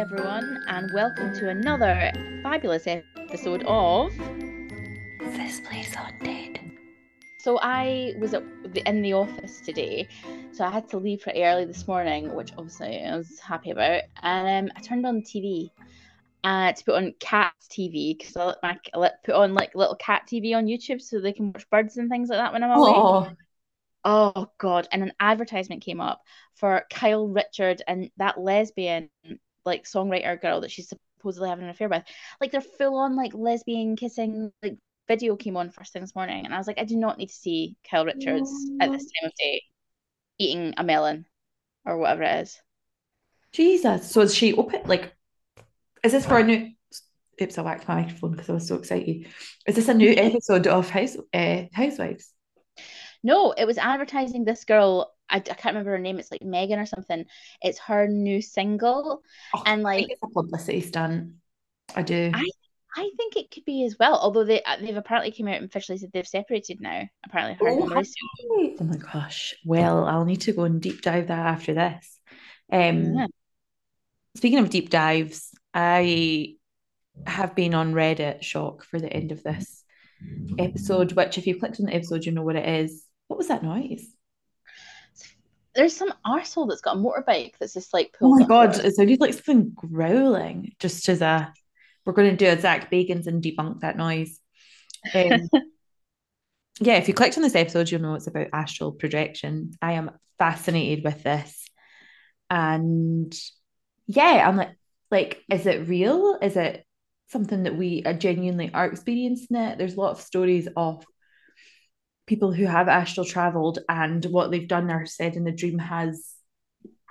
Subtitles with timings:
[0.00, 2.10] Everyone, and welcome to another
[2.42, 4.10] fabulous episode of
[5.18, 6.58] This place haunted.
[7.38, 8.42] So I was at
[8.72, 10.08] the, in the office today,
[10.52, 14.04] so I had to leave pretty early this morning, which obviously I was happy about.
[14.22, 15.70] And um, I turned on the TV
[16.44, 19.74] uh, to put on cat TV because I let my I let put on like
[19.74, 22.64] little cat TV on YouTube so they can watch birds and things like that when
[22.64, 22.92] I'm away.
[22.94, 23.30] Oh,
[24.02, 24.88] Oh God!
[24.92, 26.22] And an advertisement came up
[26.54, 29.10] for Kyle Richard and that lesbian
[29.64, 32.04] like songwriter girl that she's supposedly having an affair with.
[32.40, 34.76] Like they're full on like lesbian kissing like
[35.08, 37.28] video came on first thing this morning, and I was like, I do not need
[37.28, 38.50] to see Kyle Richards
[38.80, 39.62] at this time of day
[40.38, 41.26] eating a melon
[41.84, 42.60] or whatever it is.
[43.52, 44.10] Jesus.
[44.10, 44.82] So is she open?
[44.86, 45.12] Like,
[46.02, 46.70] is this for a new?
[47.42, 49.26] Oops, I whacked my microphone because I was so excited.
[49.66, 52.32] Is this a new episode of House uh, Housewives?
[53.22, 55.12] No, it was advertising this girl.
[55.30, 56.18] I, I can't remember her name.
[56.18, 57.24] It's like Megan or something.
[57.62, 59.22] It's her new single,
[59.54, 61.32] Oh, and I like think it's a publicity stunt.
[61.94, 62.30] I do.
[62.34, 62.48] I
[62.96, 64.18] I think it could be as well.
[64.18, 67.02] Although they uh, they've apparently came out and officially said they've separated now.
[67.24, 68.14] Apparently, her Oh, and have Mauricio.
[68.58, 68.76] they?
[68.80, 69.54] Oh my gosh.
[69.64, 72.20] Well, I'll need to go and deep dive that after this.
[72.72, 73.26] Um, Yeah.
[74.36, 76.54] speaking of deep dives, I
[77.26, 79.84] have been on Reddit shock for the end of this
[80.58, 83.04] episode, which if you clicked on the episode, you know what it is.
[83.28, 84.06] What was that noise?
[85.74, 89.20] There's some arsehole that's got a motorbike that's just like Oh my God, it sounded
[89.20, 91.52] like something growling, just as a
[92.04, 94.40] we're going to do a Zach Bagans and debunk that noise.
[95.14, 95.48] Um,
[96.80, 99.72] yeah, if you clicked on this episode, you'll know it's about astral projection.
[99.82, 101.68] I am fascinated with this.
[102.48, 103.32] And
[104.06, 104.70] yeah, I'm like,
[105.10, 106.38] like, is it real?
[106.40, 106.84] Is it
[107.28, 109.78] something that we genuinely are experiencing it?
[109.78, 111.04] There's a lot of stories of
[112.30, 116.32] people who have astral traveled and what they've done or said in the dream has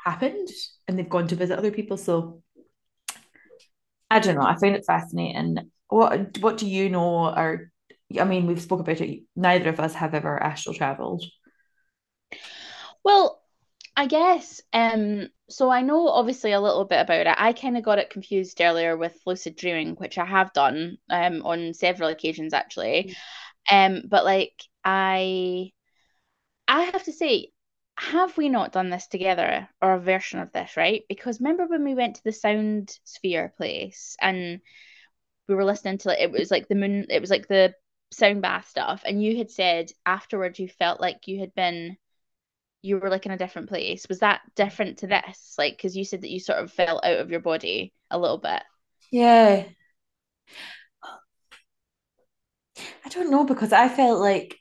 [0.05, 0.47] happened
[0.87, 1.97] and they've gone to visit other people.
[1.97, 2.41] So
[4.09, 4.43] I don't know.
[4.43, 5.71] I find it fascinating.
[5.89, 7.69] What what do you know or
[8.17, 9.23] I mean we've spoke about it.
[9.35, 11.25] Neither of us have ever astral traveled.
[13.03, 13.41] Well,
[13.97, 17.35] I guess um so I know obviously a little bit about it.
[17.37, 21.41] I kind of got it confused earlier with lucid dreaming, which I have done um
[21.43, 23.17] on several occasions actually.
[23.69, 24.53] Um but like
[24.83, 25.71] I
[26.67, 27.51] I have to say
[27.99, 31.03] have we not done this together or a version of this, right?
[31.09, 34.61] Because remember when we went to the sound sphere place and
[35.49, 37.73] we were listening to it, it was like the moon, it was like the
[38.11, 41.97] sound bath stuff, and you had said afterwards you felt like you had been,
[42.81, 44.05] you were like in a different place.
[44.07, 45.55] Was that different to this?
[45.57, 48.37] Like, because you said that you sort of fell out of your body a little
[48.37, 48.63] bit.
[49.11, 49.65] Yeah.
[53.05, 54.55] I don't know because I felt like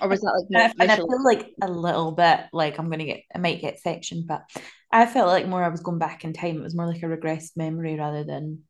[0.00, 2.78] Or was that like and I, more and I feel like a little bit like
[2.78, 4.42] I'm gonna get I might get sectioned, but
[4.92, 6.56] I felt like more I was going back in time.
[6.58, 8.64] It was more like a regressed memory rather than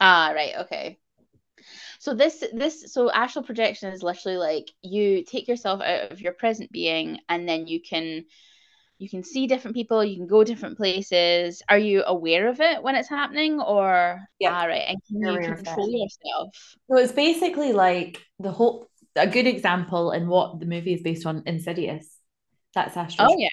[0.00, 0.98] Ah, right, okay.
[1.98, 6.32] So this this so astral projection is literally like you take yourself out of your
[6.32, 8.24] present being and then you can
[8.98, 11.62] you can see different people, you can go different places.
[11.68, 14.54] Are you aware of it when it's happening or Yep.
[14.54, 15.66] ah, right, and can You're you aware of it.
[15.66, 16.76] control yourself?
[16.90, 21.26] So it's basically like the whole a good example in what the movie is based
[21.26, 22.18] on, Insidious.
[22.74, 23.28] That's astral.
[23.30, 23.48] Oh yeah.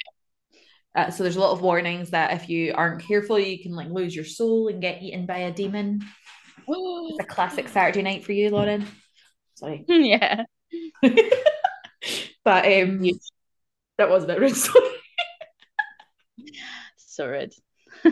[0.93, 3.89] Uh, so there's a lot of warnings that if you aren't careful, you can like
[3.89, 6.01] lose your soul and get eaten by a demon.
[6.67, 8.85] It's a classic Saturday night for you, Lauren.
[9.55, 10.43] Sorry, yeah.
[12.43, 13.09] but um,
[13.97, 14.55] that was a bit rude.
[16.97, 17.49] Sorry.
[18.01, 18.09] So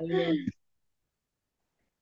[0.00, 0.36] rude.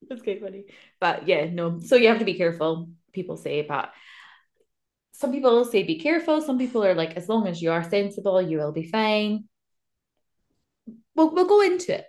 [0.08, 0.64] That's quite funny.
[1.00, 1.81] But yeah, no.
[1.81, 3.93] So you have to be careful, people say, but
[5.14, 6.40] some people say be careful.
[6.40, 9.44] Some people are like, as long as you are sensible, you will be fine.
[11.14, 12.06] We'll, we'll go into it.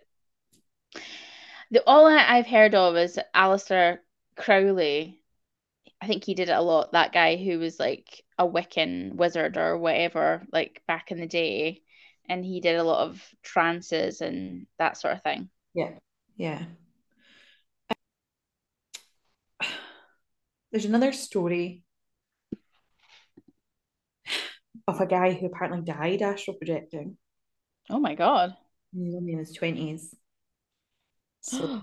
[1.69, 3.99] The all I've heard of is Aleister
[4.35, 5.21] Crowley.
[6.01, 6.93] I think he did it a lot.
[6.93, 11.83] That guy who was like a Wiccan wizard or whatever, like back in the day,
[12.27, 15.49] and he did a lot of trances and that sort of thing.
[15.75, 15.91] Yeah.
[16.37, 16.63] Yeah.
[20.71, 21.84] There's another story
[24.87, 27.17] of a guy who apparently died astral projecting.
[27.89, 28.55] Oh my God.
[28.93, 30.13] He was only in his 20s.
[31.41, 31.81] So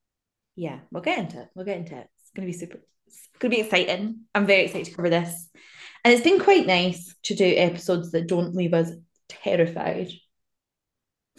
[0.56, 1.48] yeah, we'll get into it.
[1.54, 2.08] We'll get into it.
[2.20, 4.24] It's gonna be super it's gonna be exciting.
[4.34, 5.48] I'm very excited to cover this.
[6.04, 8.90] And it's been quite nice to do episodes that don't leave us
[9.28, 10.10] terrified.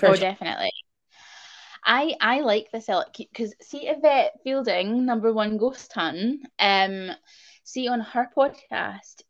[0.02, 0.72] Oh, definitely.
[1.84, 2.88] I I like this
[3.18, 7.12] because see Yvette Fielding, number one ghost hun, um,
[7.64, 9.22] see on her podcast,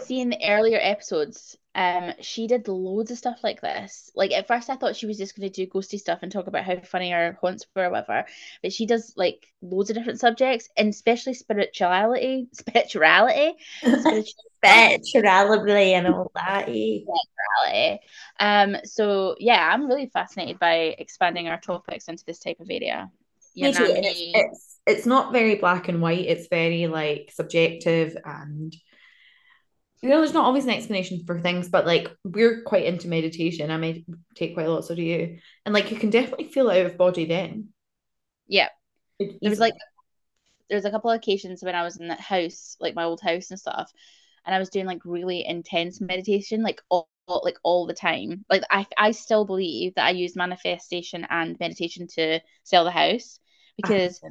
[0.00, 4.10] see in the earlier episodes, um, she did loads of stuff like this.
[4.14, 6.64] Like at first I thought she was just gonna do ghosty stuff and talk about
[6.64, 8.26] how funny her haunts were or whatever,
[8.62, 13.54] but she does like loads of different subjects and especially spirituality, spirituality,
[13.96, 14.34] spirituality.
[14.62, 16.68] spirituality and all that.
[16.68, 17.00] eh?
[17.66, 17.98] reality.
[18.38, 23.10] Um, so yeah, I'm really fascinated by expanding our topics into this type of area.
[23.54, 23.92] You Me know, too.
[23.96, 26.26] It's, it's it's not very black and white.
[26.26, 28.74] It's very like subjective and
[30.02, 33.70] you know, there's not always an explanation for things, but like we're quite into meditation.
[33.70, 35.38] I meditate quite a lot, so do you.
[35.66, 37.68] And like you can definitely feel out of body then.
[38.48, 38.68] yeah,
[39.18, 39.74] Like, there was like
[40.68, 43.50] there's a couple of occasions when I was in that house, like my old house
[43.50, 43.92] and stuff,
[44.46, 48.44] and I was doing like really intense meditation, like all like all the time.
[48.50, 53.40] Like I I still believe that I used manifestation and meditation to sell the house
[53.76, 54.22] because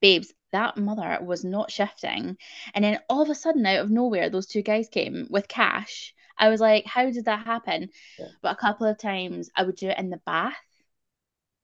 [0.00, 2.36] babes, that mother was not shifting.
[2.74, 6.14] And then all of a sudden, out of nowhere, those two guys came with cash.
[6.38, 7.90] I was like, how did that happen?
[8.18, 8.26] Yeah.
[8.42, 10.54] But a couple of times I would do it in the bath.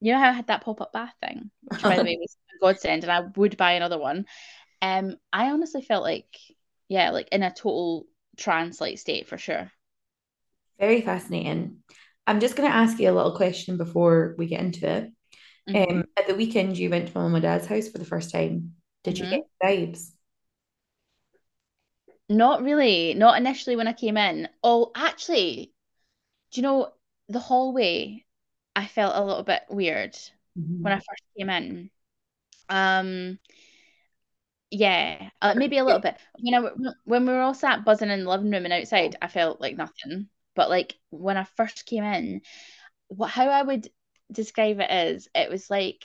[0.00, 2.64] You know how I had that pop-up bath thing, which by the way was a
[2.64, 4.26] godsend, and I would buy another one.
[4.82, 6.26] Um, I honestly felt like,
[6.88, 9.70] yeah, like in a total trance-like state for sure.
[10.78, 11.78] Very fascinating.
[12.26, 15.12] I'm just going to ask you a little question before we get into it.
[15.66, 15.84] Mhm.
[15.90, 18.30] Um, at the weekend, you went to my mum and dad's house for the first
[18.30, 18.76] time.
[19.02, 19.26] Did you Mhm.
[19.26, 20.12] get vibes?
[22.28, 24.48] Not really, not initially when I came in.
[24.62, 25.72] Oh, actually,
[26.52, 26.94] do you know
[27.28, 28.26] the hallway?
[28.76, 30.18] I felt a little bit weird
[30.82, 31.90] when I first came in.
[32.70, 33.40] Um,
[34.70, 36.16] yeah, uh, maybe a little bit.
[36.36, 39.28] You know, when we were all sat buzzing in the living room and outside, I
[39.28, 40.28] felt like nothing.
[40.56, 42.42] But like when I first came in,
[43.08, 43.88] what how I would
[44.34, 46.04] describe it is, it was like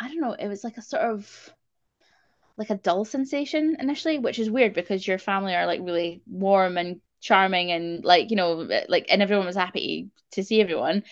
[0.00, 1.54] I don't know, it was like a sort of
[2.56, 6.76] like a dull sensation initially, which is weird because your family are like really warm
[6.78, 11.02] and charming and like you know like and everyone was happy to see everyone.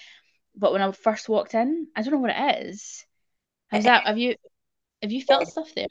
[0.57, 3.05] But when I first walked in, I don't know what it is.
[3.69, 4.07] How's that?
[4.07, 4.37] Have you
[5.03, 5.87] have you felt stuff there?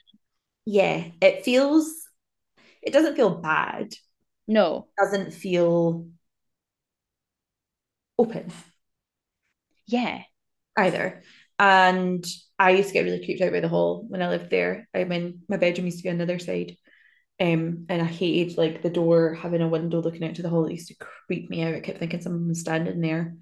[0.66, 1.94] Yeah, it feels,
[2.82, 3.94] it doesn't feel bad.
[4.48, 4.88] No.
[4.98, 6.08] it doesn't feel
[8.18, 8.52] open
[9.88, 10.24] Yeah.
[10.78, 11.24] Either.
[11.60, 12.26] And
[12.60, 14.88] I used to get really creeped out by the hall when I lived there.
[14.94, 16.78] I mean, my bedroom used to be on the other side.
[17.40, 20.66] Um, and I hated like the door having a window looking out to the hall.
[20.66, 20.96] It used to
[21.28, 21.76] creep me out.
[21.76, 23.36] I kept thinking someone was standing there.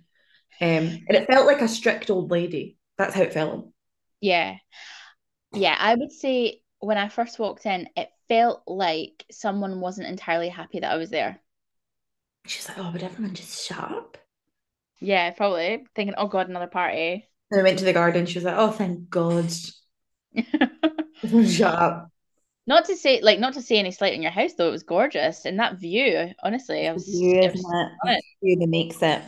[0.62, 2.77] Um, and it felt like a strict old lady.
[2.98, 3.70] That's how it felt.
[4.22, 4.56] Yeah.
[5.54, 10.50] Yeah, I would say when I first walked in, it felt like someone wasn't entirely
[10.50, 11.39] happy that I was there.
[12.46, 14.18] She's like, oh, would everyone just shut up?
[15.00, 17.28] Yeah, probably thinking, oh God, another party.
[17.52, 18.25] And I went to the garden.
[18.25, 19.52] She was like, oh, thank God.
[21.48, 22.12] Shut up.
[22.68, 24.84] Not to say like not to say any slight on your house though, it was
[24.84, 25.46] gorgeous.
[25.46, 27.66] And that view, honestly, I was, view, it was
[28.06, 28.24] it.
[28.42, 29.22] View that makes it.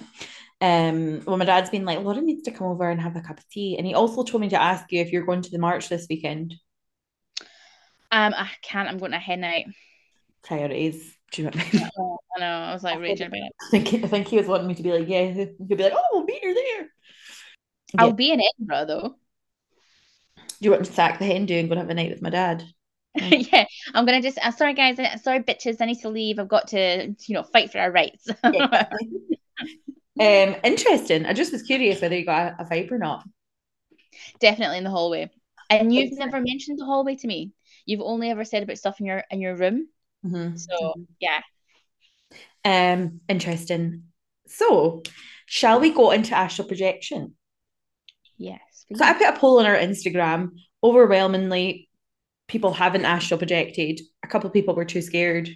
[0.60, 3.38] Um, well, my dad's been like, Laura needs to come over and have a cup
[3.38, 3.78] of tea.
[3.78, 6.08] And he also told me to ask you if you're going to the march this
[6.10, 6.56] weekend.
[8.12, 8.90] Um, I can't.
[8.90, 9.68] I'm going to hen night.
[10.44, 11.17] Priorities.
[11.32, 11.90] Do you know what I mean?
[11.98, 12.46] Oh, I know.
[12.46, 13.54] I was like raging about it.
[13.62, 15.94] I think I think he was wanting me to be like, yeah, he'd be like,
[15.96, 16.88] oh, we'll meet her there.
[17.98, 18.14] I'll Yeah.
[18.14, 19.16] be in Edinburgh though.
[20.38, 22.22] Do you want to sack the hen do and go and have a night with
[22.22, 22.64] my dad?
[23.16, 24.40] yeah, I'm gonna just.
[24.42, 25.00] I'm sorry, guys.
[25.00, 25.82] I- Sorry, bitches.
[25.82, 26.40] I need to leave.
[26.40, 28.28] I've got to, you know, fight for our rights.
[28.44, 28.70] um,
[30.20, 31.26] interesting.
[31.26, 33.24] I just was curious whether you got a, a vibe or not.
[34.40, 35.30] Definitely in the hallway.
[35.70, 37.52] And you've never mentioned the hallway to me.
[37.86, 39.88] You've only ever said about stuff in your in your room.
[40.26, 40.58] Mhm.
[40.60, 41.42] So yeah.
[42.66, 44.04] Um, interesting.
[44.48, 45.04] So,
[45.46, 47.36] shall we go into astral projection?
[48.38, 48.60] Yes.
[48.94, 50.50] So I put a poll on our Instagram.
[50.84, 51.90] Overwhelmingly,
[52.48, 54.02] people haven't astral projected.
[54.24, 55.50] A couple of people were too scared.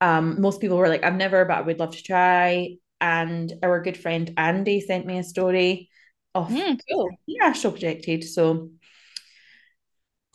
[0.00, 2.76] Um, most people were like, I've never, but I would love to try.
[3.00, 5.90] And our good friend Andy sent me a story
[6.34, 7.10] of Mm, cool.
[7.26, 8.24] he astral projected.
[8.24, 8.68] So we're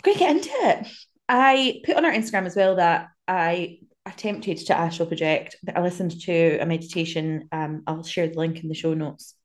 [0.03, 0.87] going to get into it.
[1.27, 5.55] I put on our Instagram as well that I attempted to astral project.
[5.73, 7.47] I listened to a meditation.
[7.51, 9.35] Um, I'll share the link in the show notes.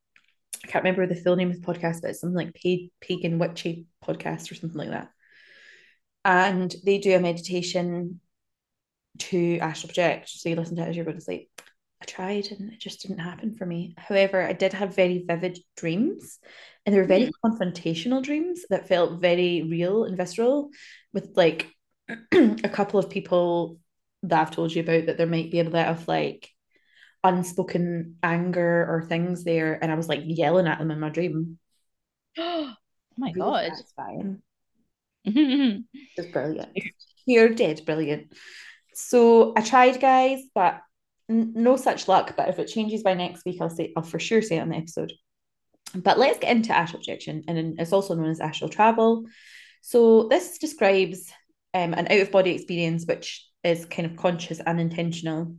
[0.63, 3.37] I can't remember the full name of the podcast, but it's something like Paid Pagan
[3.37, 5.09] Witchy podcast or something like that.
[6.23, 8.19] And they do a meditation
[9.19, 10.29] to astral project.
[10.29, 11.49] So you listen to it as you're going to sleep.
[12.01, 13.93] I tried and it just didn't happen for me.
[13.97, 16.39] However, I did have very vivid dreams,
[16.85, 20.71] and they were very confrontational dreams that felt very real and visceral,
[21.13, 21.71] with like
[22.31, 23.79] a couple of people
[24.23, 26.49] that I've told you about that there might be a bit of like
[27.23, 31.57] unspoken anger or things there, and I was like yelling at them in my dream.
[32.37, 32.73] oh
[33.17, 33.71] my Really god.
[33.71, 34.41] satisfying.
[35.27, 35.85] Mhm.
[36.15, 36.69] It's brilliant.
[37.25, 38.31] You're dead brilliant.
[38.93, 40.81] So I tried, guys, but
[41.27, 42.35] n- no such luck.
[42.37, 44.69] But if it changes by next week, I'll say I'll for sure say it on
[44.69, 45.13] the episode.
[45.95, 49.25] But let's get into astral projection, and it's also known as astral travel.
[49.81, 51.31] So this describes
[51.75, 55.55] um, an out of body experience which is kind of conscious and intentional.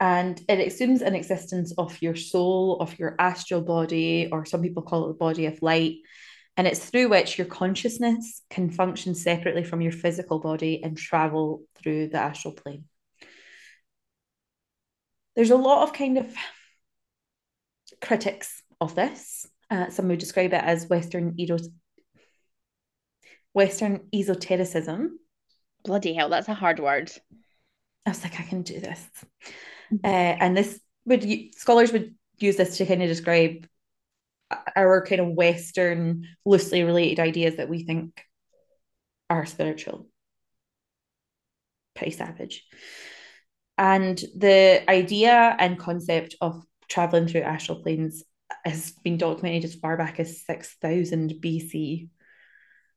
[0.00, 4.82] And it assumes an existence of your soul, of your astral body, or some people
[4.82, 5.98] call it the body of light.
[6.56, 11.62] And it's through which your consciousness can function separately from your physical body and travel
[11.76, 12.84] through the astral plane.
[15.36, 16.34] There's a lot of kind of
[18.00, 19.46] critics of this.
[19.70, 21.70] Uh, some would describe it as Western eros-
[23.52, 25.18] Western esotericism.
[25.84, 27.10] Bloody hell, that's a hard word.
[28.06, 29.02] I was like, I can do this.
[30.02, 33.66] Uh, and this would scholars would use this to kind of describe
[34.76, 38.24] our kind of Western loosely related ideas that we think
[39.30, 40.06] are spiritual.
[41.94, 42.64] Pretty savage.
[43.76, 48.22] And the idea and concept of traveling through astral planes
[48.64, 52.08] has been documented as far back as 6000 BC.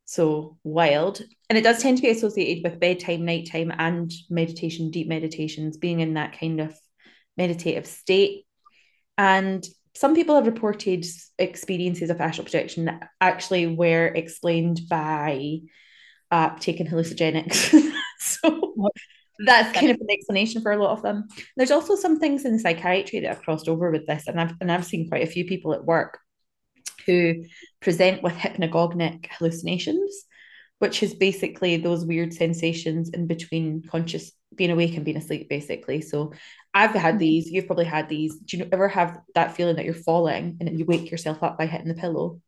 [0.08, 1.22] So wild.
[1.50, 6.00] And it does tend to be associated with bedtime, nighttime, and meditation, deep meditations, being
[6.00, 6.74] in that kind of
[7.36, 8.46] meditative state.
[9.18, 11.06] And some people have reported
[11.38, 15.60] experiences of astral projection that actually were explained by
[16.32, 17.78] uh, taking hallucinogenics.
[18.20, 18.74] so
[19.46, 21.28] that's kind of an explanation for a lot of them.
[21.58, 24.72] There's also some things in psychiatry that have crossed over with this, and I've and
[24.72, 26.20] I've seen quite a few people at work
[27.08, 27.46] who
[27.82, 30.26] present with hypnagogic hallucinations,
[30.80, 36.02] which is basically those weird sensations in between conscious being awake and being asleep, basically.
[36.02, 36.34] So
[36.74, 37.20] I've had mm-hmm.
[37.20, 38.38] these, you've probably had these.
[38.38, 41.58] Do you ever have that feeling that you're falling and then you wake yourself up
[41.58, 42.42] by hitting the pillow?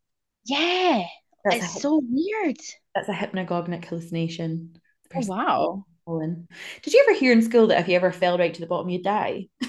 [0.46, 1.04] Yeah,
[1.44, 2.58] That's it's a, so weird.
[2.96, 4.76] that's a hypnagogic hallucination.
[5.16, 5.86] Oh wow.
[6.06, 6.48] falling.
[6.84, 8.90] Did you ever hear in school that if you ever fell right to the bottom,
[8.90, 9.48] you'd die?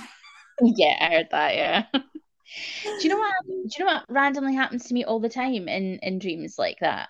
[0.63, 1.85] Yeah, I heard that, yeah.
[2.85, 3.35] Do you know what?
[3.47, 6.79] Do you know what randomly happens to me all the time in in dreams like
[6.81, 7.09] that?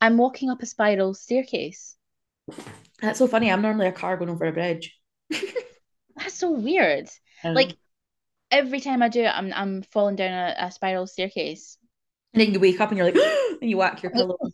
[0.00, 1.96] I'm walking up a spiral staircase.
[3.00, 3.50] That's so funny.
[3.50, 4.96] I'm normally a car going over a bridge.
[6.16, 7.08] That's so weird.
[7.44, 7.76] Um, Like
[8.50, 11.78] every time I do it, I'm I'm falling down a, a spiral staircase.
[12.34, 13.16] and then you wake up and you're like,
[13.60, 14.36] and you whack your pillow.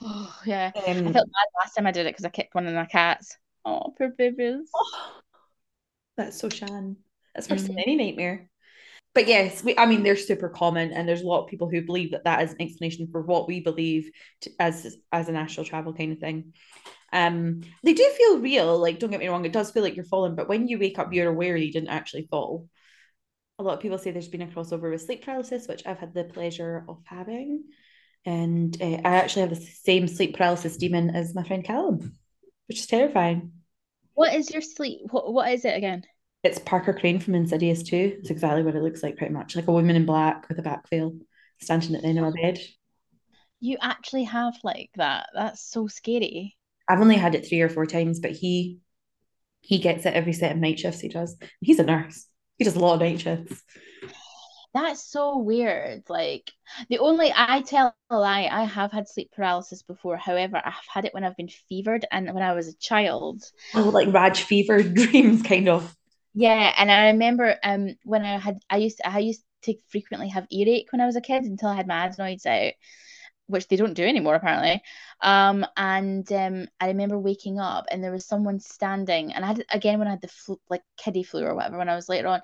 [0.00, 0.72] Oh yeah.
[0.76, 2.86] I Um, felt bad last time I did it because I kicked one of my
[2.86, 3.36] cats.
[3.64, 4.70] Oh, poor babies.
[4.74, 5.20] oh,
[6.16, 6.96] that's so Shan.
[7.34, 7.82] That's worse than Mhm.
[7.86, 8.50] any nightmare.
[9.18, 11.82] But yes, we, I mean, they're super common, and there's a lot of people who
[11.82, 15.66] believe that that is an explanation for what we believe to, as as an astral
[15.66, 16.52] travel kind of thing.
[17.12, 18.78] Um, they do feel real.
[18.78, 21.00] Like, don't get me wrong, it does feel like you're falling, but when you wake
[21.00, 22.68] up, you're aware you didn't actually fall.
[23.58, 26.14] A lot of people say there's been a crossover with sleep paralysis, which I've had
[26.14, 27.64] the pleasure of having.
[28.24, 32.16] And uh, I actually have the same sleep paralysis demon as my friend Callum,
[32.68, 33.50] which is terrifying.
[34.14, 35.00] What is your sleep?
[35.10, 36.04] What what is it again?
[36.44, 38.18] It's Parker Crane from Insidious 2.
[38.20, 39.56] It's exactly what it looks like, pretty much.
[39.56, 41.14] Like a woman in black with a back veil
[41.60, 42.60] standing at the end of my bed.
[43.60, 45.30] You actually have like that.
[45.34, 46.56] That's so scary.
[46.88, 48.78] I've only had it three or four times, but he
[49.60, 51.36] he gets it every set of night shifts he does.
[51.60, 52.26] He's a nurse.
[52.56, 53.62] He does a lot of night shifts.
[54.74, 56.04] That's so weird.
[56.08, 56.52] Like
[56.88, 60.16] the only I tell a lie, I have had sleep paralysis before.
[60.16, 63.42] However, I've had it when I've been fevered and when I was a child.
[63.74, 65.96] Oh, like Raj fever dreams, kind of.
[66.38, 70.28] Yeah, and I remember um when I had I used to, I used to frequently
[70.28, 72.74] have earache when I was a kid until I had my adenoids out,
[73.48, 74.80] which they don't do anymore apparently.
[75.20, 79.64] Um, and um, I remember waking up and there was someone standing, and I had
[79.72, 82.28] again when I had the flu, like kiddie flu or whatever when I was later
[82.28, 82.40] on,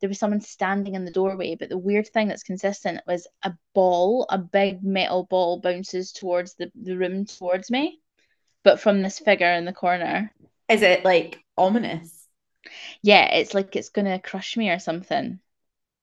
[0.00, 1.56] there was someone standing in the doorway.
[1.58, 6.56] But the weird thing that's consistent was a ball, a big metal ball bounces towards
[6.56, 8.00] the, the room towards me,
[8.64, 10.30] but from this figure in the corner.
[10.68, 12.19] Is it like ominous?
[13.02, 15.40] Yeah, it's like it's gonna crush me or something.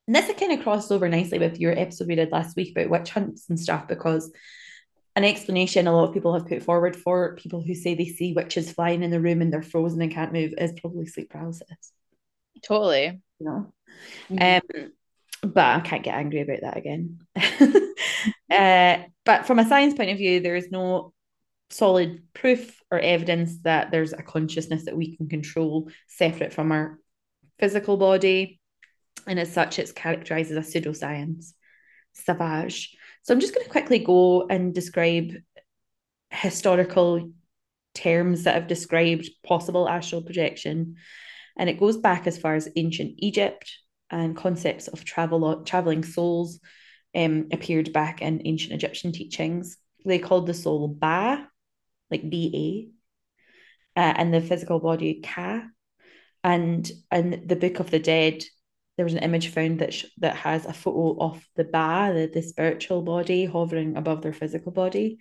[0.07, 2.89] And this kind of crossed over nicely with your episode we did last week about
[2.89, 4.31] witch hunts and stuff because
[5.17, 8.33] an explanation a lot of people have put forward for people who say they see
[8.33, 11.91] witches flying in the room and they're frozen and can't move is probably sleep paralysis.
[12.63, 13.19] Totally.
[13.39, 13.73] You know?
[14.29, 14.61] Mhm.
[14.61, 14.91] Um,
[15.41, 17.19] but I can't get angry about that again.
[18.51, 21.13] uh, but from a science point of view, there is no
[21.69, 26.99] solid proof or evidence that there's a consciousness that we can control separate from our
[27.59, 28.59] physical body.
[29.25, 31.53] And as such, it's characterized as a pseudoscience,
[32.13, 32.95] savage.
[33.23, 35.33] So I'm just going to quickly go and describe
[36.29, 37.31] historical
[37.93, 40.95] terms that have described possible astral projection.
[41.57, 43.69] And it goes back as far as ancient Egypt
[44.09, 46.59] and concepts of travel traveling souls
[47.15, 49.77] um, appeared back in ancient Egyptian teachings.
[50.05, 51.49] They called the soul Ba,
[52.11, 52.91] like B
[53.95, 55.63] A, uh, and the physical body Ka.
[56.43, 58.43] And in the Book of the Dead,
[58.95, 62.31] there was an image found that sh- that has a photo of the Ba, the,
[62.33, 65.19] the spiritual body, hovering above their physical body,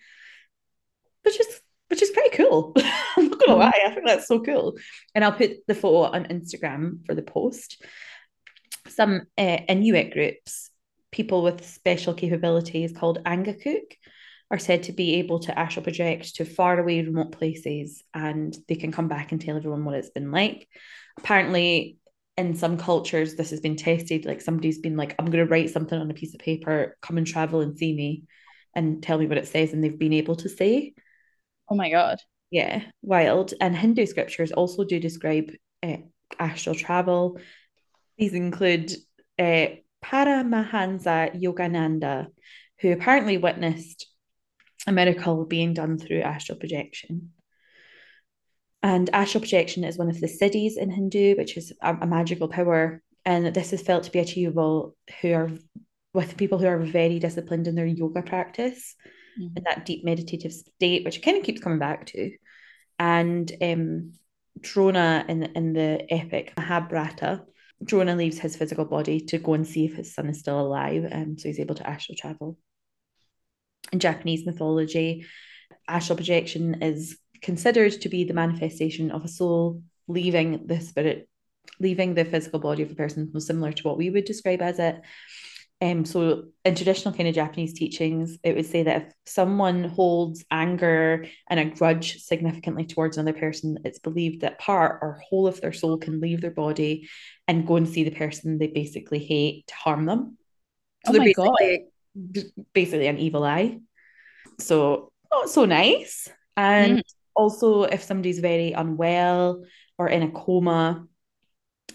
[1.22, 2.74] which is which is pretty cool.
[3.16, 4.76] I'm not gonna lie, I think that's so cool.
[5.14, 7.82] And I'll put the photo on Instagram for the post.
[8.88, 10.70] Some uh, Inuit groups,
[11.12, 13.96] people with special capabilities called Angakuk,
[14.50, 18.76] are said to be able to astral project to far away remote places and they
[18.76, 20.68] can come back and tell everyone what it's been like.
[21.18, 21.98] Apparently,
[22.36, 24.24] in some cultures, this has been tested.
[24.24, 27.18] Like somebody's been like, I'm going to write something on a piece of paper, come
[27.18, 28.24] and travel and see me
[28.74, 29.72] and tell me what it says.
[29.72, 30.94] And they've been able to say.
[31.68, 32.18] Oh my god.
[32.50, 33.54] Yeah, wild.
[33.60, 35.50] And Hindu scriptures also do describe
[35.82, 35.96] uh,
[36.38, 37.38] astral travel.
[38.18, 38.92] These include
[39.38, 39.66] uh,
[40.04, 42.28] Paramahansa Yogananda,
[42.80, 44.06] who apparently witnessed
[44.86, 47.32] a miracle being done through astral projection.
[48.82, 52.48] And astral projection is one of the siddhis in Hindu, which is a, a magical
[52.48, 53.02] power.
[53.24, 55.50] And this is felt to be achievable who are
[56.14, 58.94] with people who are very disciplined in their yoga practice
[59.38, 62.32] in that deep meditative state, which kind of keeps coming back to.
[62.98, 64.12] And um,
[64.60, 67.42] Drona in, in the epic Mahabharata,
[67.84, 71.04] Drona leaves his physical body to go and see if his son is still alive.
[71.10, 72.58] And so he's able to astral travel.
[73.92, 75.26] In Japanese mythology,
[75.88, 81.28] astral projection is considered to be the manifestation of a soul leaving the spirit,
[81.80, 84.78] leaving the physical body of a person, most similar to what we would describe as
[84.78, 85.00] it.
[85.82, 90.42] Um, so in traditional kind of Japanese teachings, it would say that if someone holds
[90.50, 95.60] anger and a grudge significantly towards another person, it's believed that part or whole of
[95.60, 97.08] their soul can leave their body
[97.46, 100.38] and go and see the person they basically hate to harm them.
[101.04, 101.54] So Oh my God.
[102.72, 103.80] Basically an evil eye.
[104.58, 106.28] So not so nice.
[106.56, 107.02] And Mm.
[107.34, 109.64] also if somebody's very unwell
[109.98, 111.06] or in a coma,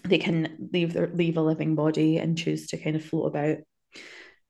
[0.03, 3.57] they can leave their leave a living body and choose to kind of float about.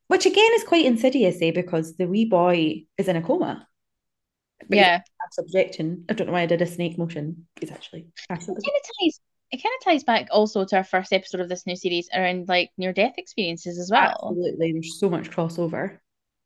[0.07, 1.51] Which again is quite insidious, eh?
[1.51, 3.67] Because the wee boy is in a coma.
[4.67, 5.01] But Yeah.
[5.35, 6.05] projection.
[6.09, 7.47] I don't know why I did a snake motion.
[7.61, 8.57] It's actually astral
[9.51, 11.49] It kind of ties it kind of ties back also to our first episode of
[11.49, 14.17] this new series around like near death experiences as well.
[14.29, 14.71] Absolutely.
[14.73, 15.99] There's so much crossover.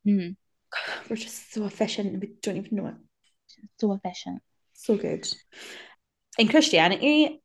[0.06, 0.36] Mhm.
[1.10, 2.94] We're just so efficient we don't even know it.
[3.78, 4.42] So efficient.
[4.74, 5.28] So good.
[6.38, 7.42] In Christianity,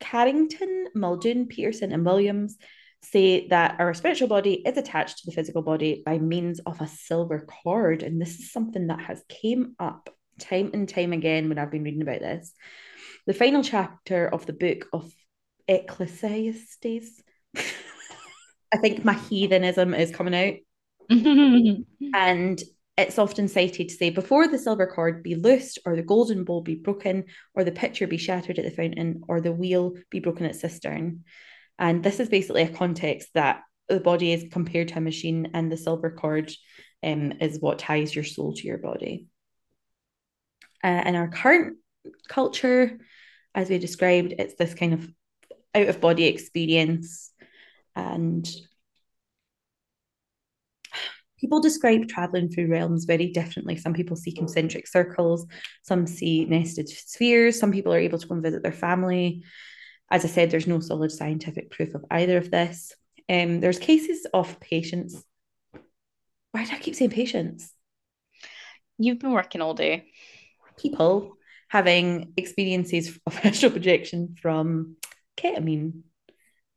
[0.00, 2.56] Carrington, Muldoon, Peterson, and Williams
[3.02, 6.86] say that our spiritual body is attached to the physical body by means of a
[6.86, 8.02] silver cord.
[8.02, 11.84] And this is something that has came up time and time again when I've been
[11.84, 12.52] reading about this.
[13.26, 15.12] The final chapter of the book of
[15.66, 17.22] Ecclesiastes.
[17.56, 20.54] I think my heathenism is coming out.
[22.14, 22.62] And
[22.96, 26.62] it's often cited to say before the silver cord be loosed or the golden bowl
[26.62, 30.46] be broken or the pitcher be shattered at the fountain or the wheel be broken
[30.46, 31.24] at cistern.
[31.78, 35.70] And this is basically a context that the body is compared to a machine and
[35.70, 36.50] the silver cord
[37.02, 39.26] um, is what ties your soul to your body.
[40.82, 41.76] Uh, in our current
[42.28, 42.98] culture,
[43.56, 45.10] as we described, it's this kind of
[45.74, 47.32] out of body experience.
[47.96, 48.46] And
[51.40, 53.76] people describe traveling through realms very differently.
[53.76, 55.46] Some people see concentric circles,
[55.82, 59.42] some see nested spheres, some people are able to go and visit their family.
[60.10, 62.92] As I said, there's no solid scientific proof of either of this.
[63.28, 65.24] Um, there's cases of patients.
[66.52, 67.72] Why do I keep saying patients?
[68.98, 70.10] You've been working all day.
[70.78, 71.36] People
[71.76, 74.96] having experiences of astral projection from
[75.36, 76.00] ketamine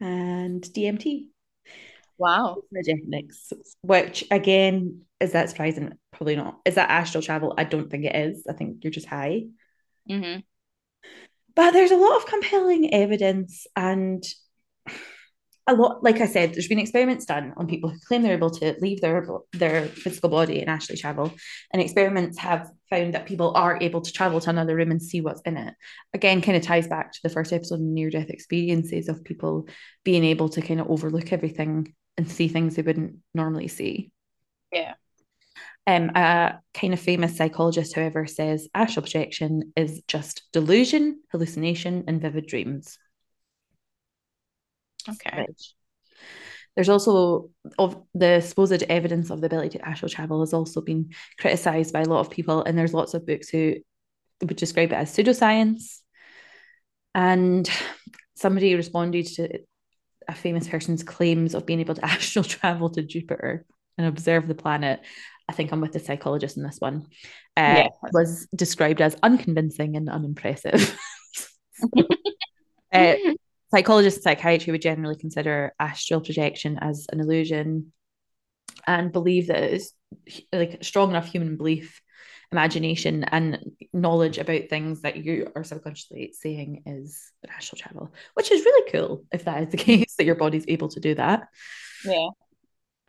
[0.02, 1.28] and DMT.
[2.18, 2.64] Wow.
[3.82, 5.94] Which again, is that surprising?
[6.12, 6.60] Probably not.
[6.66, 7.54] Is that astral travel?
[7.58, 8.44] I don't think it is.
[8.50, 9.46] I think you're just high.
[10.10, 10.42] Mm-hmm.
[11.56, 14.22] But there's a lot of compelling evidence and
[15.70, 18.50] a lot, like I said, there's been experiments done on people who claim they're able
[18.50, 21.32] to leave their their physical body and actually travel.
[21.72, 25.22] And experiments have found that people are able to travel to another room and see
[25.22, 25.76] what's in it.
[26.14, 29.68] Again, kind of ties back to the first episode on near death experiences of people
[30.04, 34.12] being able to kind of overlook everything and see things they wouldn't normally see.
[34.74, 34.96] Yeah.
[35.86, 42.22] Um, a kind of famous psychologist, however, says astral projection is just delusion, hallucination, and
[42.22, 42.98] vivid dreams.
[45.12, 45.46] Okay.
[45.48, 45.76] Which-
[46.76, 51.10] There's also of the supposed evidence of the ability to astral travel has also been
[51.38, 53.76] criticized by a lot of people, and there's lots of books who
[54.42, 56.00] would describe it as pseudoscience.
[57.14, 57.70] And
[58.36, 59.60] somebody responded to
[60.28, 63.66] a famous person's claims of being able to astral travel to Jupiter
[63.98, 65.02] and observe the planet.
[65.50, 67.08] I think I'm with the psychologist in this one.
[67.58, 67.88] Uh, Yeah.
[68.14, 70.98] Was described as unconvincing and unimpressive.
[72.94, 73.16] uh,
[73.72, 77.92] psychologists and psychiatry would generally consider astral projection as an illusion
[78.88, 79.94] and believe that it's
[80.52, 82.02] like strong enough human belief
[82.52, 83.60] imagination and
[83.94, 89.24] knowledge about things that you are subconsciously saying is astral travel which is really cool
[89.32, 91.48] if that is the case that your body's able to do that
[92.04, 92.30] Yeah.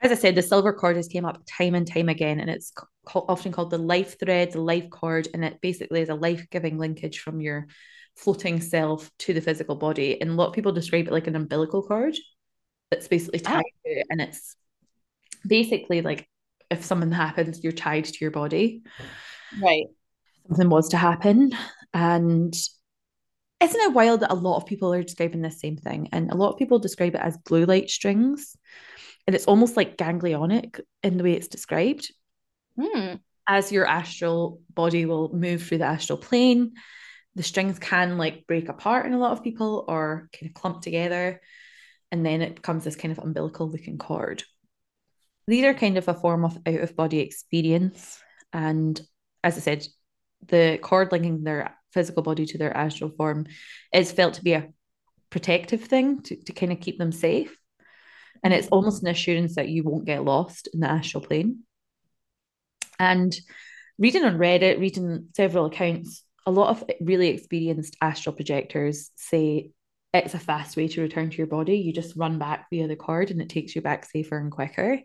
[0.03, 2.73] as I said, the silver cord has came up time and time again, and it's
[3.05, 6.79] ca- often called the life thread, the life cord, and it basically is a life-giving
[6.79, 7.66] linkage from your
[8.22, 10.20] floating self to the physical body.
[10.20, 12.16] And a lot of people describe it like an umbilical cord
[12.90, 14.56] that's basically tied to it, and it's
[15.46, 16.28] basically like
[16.70, 18.83] if something happens, you're tied to your body.
[19.62, 19.87] Right.
[20.48, 21.52] Something was to happen,
[21.94, 22.54] and
[23.61, 26.37] isn't it wild that a lot of people are describing the same thing, and a
[26.37, 28.56] lot of people describe it as blue light strings,
[29.26, 32.12] and it's almost like ganglionic in the way it's described
[32.76, 33.16] Hmm.
[33.46, 36.72] as your astral body will move through the astral plane,
[37.35, 40.83] the strings can like break apart in a lot of people or kind of clump
[40.83, 41.40] together.
[42.11, 44.43] And then it becomes this kind of umbilical looking cord.
[45.47, 48.21] These are kind of a form of out of body experience.
[48.53, 49.01] And
[49.45, 49.87] as I said,
[50.49, 53.47] the cord linking their physical body to their astral form
[53.93, 54.69] is felt to be a
[55.31, 57.57] protective thing to, to kind of keep them safe.
[58.43, 61.61] And it's almost an assurance that you won't get lost in the astral plane.
[62.99, 63.35] And
[63.99, 69.70] reading on Reddit, reading several accounts, a lot of really experienced astral projectors say
[70.12, 71.79] it's a fast way to return to your body.
[71.79, 75.00] You just run back via the cord and it takes you back safer and quicker.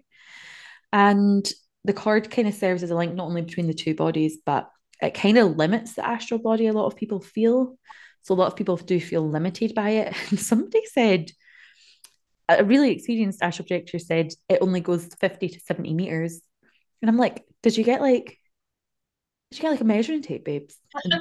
[0.92, 1.48] And
[1.84, 4.70] the cord kind of serves as a link not only between the two bodies, but
[5.02, 7.78] it kind of limits the astral body a lot of people feel.
[8.24, 10.16] So a lot of people do feel limited by it.
[10.30, 11.32] And somebody said,
[12.48, 16.42] a really experienced astral projector said it only goes 50 to 70 meters.
[17.02, 18.40] And I'm like, did you get like,
[19.58, 20.78] you get like a measuring tape, babes?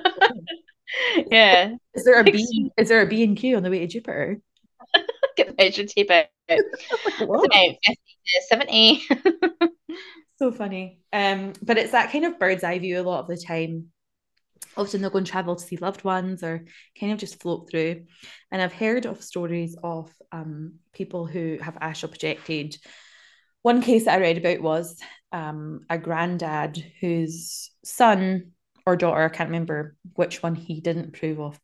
[1.30, 1.74] Yeah.
[1.94, 2.70] is there a B?
[2.76, 4.40] Is there a B and Q on the way to Jupiter?
[5.36, 6.26] Get the measure tape out.
[7.20, 7.76] About
[8.48, 9.02] 70.
[10.36, 11.00] so funny.
[11.12, 13.86] Um, but it's that kind of bird's eye view a lot of the time.
[14.76, 16.64] Often they'll go and travel to see loved ones or
[16.98, 18.04] kind of just float through.
[18.50, 22.76] And I've heard of stories of um, people who have astral projected.
[23.62, 25.00] One case that I read about was
[25.34, 28.52] um, a granddad whose son
[28.86, 31.60] or daughter, I can't remember which one he didn't approve of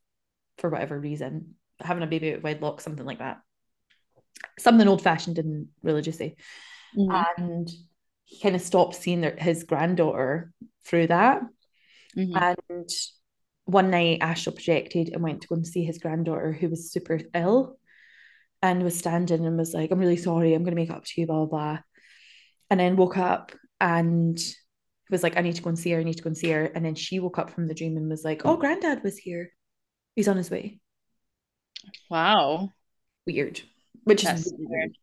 [0.59, 3.41] for whatever reason, having a baby of wedlock, something like that.
[4.59, 6.37] Something old fashioned and religiously.
[6.99, 7.27] Mhm.
[7.39, 7.71] And
[8.25, 10.53] he kind of stopped seeing their, his granddaughter
[10.85, 11.43] through that.
[12.17, 12.37] Mhm.
[12.37, 12.89] And
[13.67, 17.21] one night, astral projected and went to go and see his granddaughter, who was super
[17.35, 17.79] ill
[18.63, 21.21] and was standing and was like, I'm really sorry, I'm going to make up to
[21.21, 21.79] you, blah, blah, blah.
[22.69, 26.01] And then woke up and he was like, I need to go and see her,
[26.01, 26.65] I need to go and see her.
[26.65, 29.53] And then she woke up from the dream and was like, Oh, granddad was here.
[30.15, 30.81] He's on his way.
[32.11, 32.71] Wow.
[33.27, 33.61] Weird.
[34.05, 34.99] Which That's is really weird.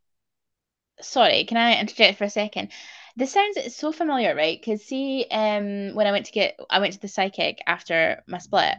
[1.02, 2.70] Sorry, can I interject for a second?
[3.16, 4.60] This sounds so familiar, right?
[4.60, 8.38] Because see, um, when I went to get, I went to the psychic after my
[8.38, 8.76] split,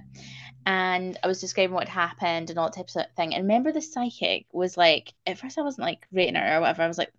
[0.66, 3.34] and I was describing what happened and all types of thing.
[3.34, 6.82] And remember, the psychic was like, at first I wasn't like rating her or whatever.
[6.82, 7.12] I was like,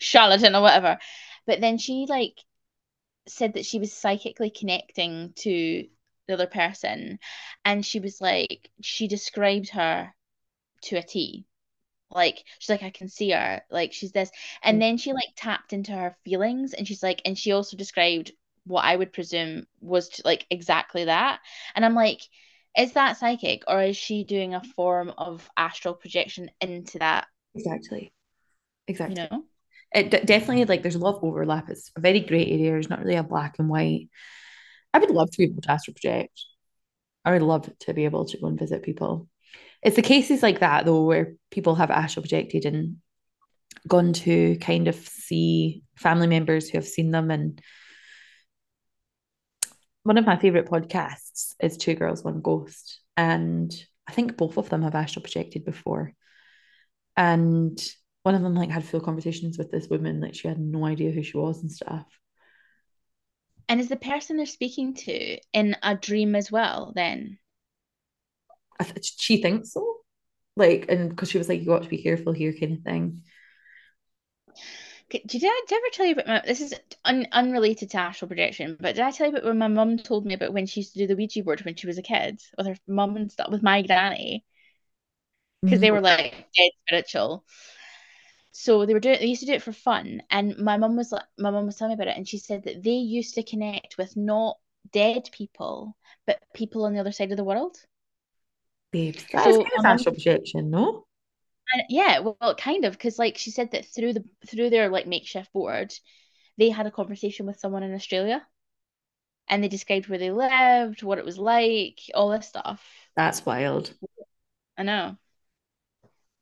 [0.00, 0.98] charlatan or whatever.
[1.46, 2.38] But then she like
[3.28, 5.86] said that she was psychically connecting to
[6.26, 7.18] the other person,
[7.64, 10.14] and she was like, she described her
[10.82, 11.46] to a T.
[12.10, 13.62] Like she's like, I can see her.
[13.70, 14.30] Like she's this.
[14.62, 14.80] And mm.
[14.80, 18.32] then she like tapped into her feelings and she's like, and she also described
[18.64, 21.40] what I would presume was to, like exactly that.
[21.74, 22.20] And I'm like,
[22.78, 27.26] is that psychic or is she doing a form of astral projection into that?
[27.54, 28.12] Exactly.
[28.86, 29.22] Exactly.
[29.22, 29.44] You know?
[29.94, 31.68] It d- definitely like there's a lot of overlap.
[31.68, 32.70] It's a very grey area.
[32.72, 34.08] There's not really a black and white.
[34.92, 36.38] I would love to be able to astral project.
[37.24, 39.28] I would love to be able to go and visit people.
[39.82, 42.96] It's the cases like that though, where people have astral projected and
[43.86, 47.30] gone to kind of see family members who have seen them.
[47.30, 47.60] And
[50.02, 53.00] one of my favorite podcasts is Two Girls, One Ghost.
[53.16, 53.74] And
[54.06, 56.12] I think both of them have astral projected before.
[57.16, 57.78] And
[58.26, 61.12] one of them like had full conversations with this woman, like she had no idea
[61.12, 62.04] who she was and stuff.
[63.68, 67.38] And is the person they're speaking to in a dream as well then?
[68.80, 69.98] I th- she thinks so.
[70.56, 73.22] Like, and because she was like, you got to be careful here, kind of thing.
[75.08, 78.28] Did I, did I ever tell you about my, this is un, unrelated to astral
[78.28, 80.80] projection, but did I tell you about when my mum told me about when she
[80.80, 83.30] used to do the Ouija board when she was a kid with her mum and
[83.30, 84.44] stuff with my granny
[85.62, 85.92] because they mm.
[85.92, 87.44] were like dead spiritual.
[88.58, 91.12] So they were doing they used to do it for fun, and my mum was
[91.12, 93.42] like my mum was telling me about it, and she said that they used to
[93.44, 94.58] connect with not
[94.90, 97.76] dead people, but people on the other side of the world.
[98.90, 101.06] Babes, that So is kind of my mum no?
[101.72, 104.88] And yeah, well, well, kind of, because like she said that through the through their
[104.88, 105.94] like makeshift board,
[106.58, 108.46] they had a conversation with someone in Australia,
[109.48, 112.82] and they described where they lived, what it was like, all this stuff.
[113.16, 113.92] That's wild.
[114.78, 115.16] I know,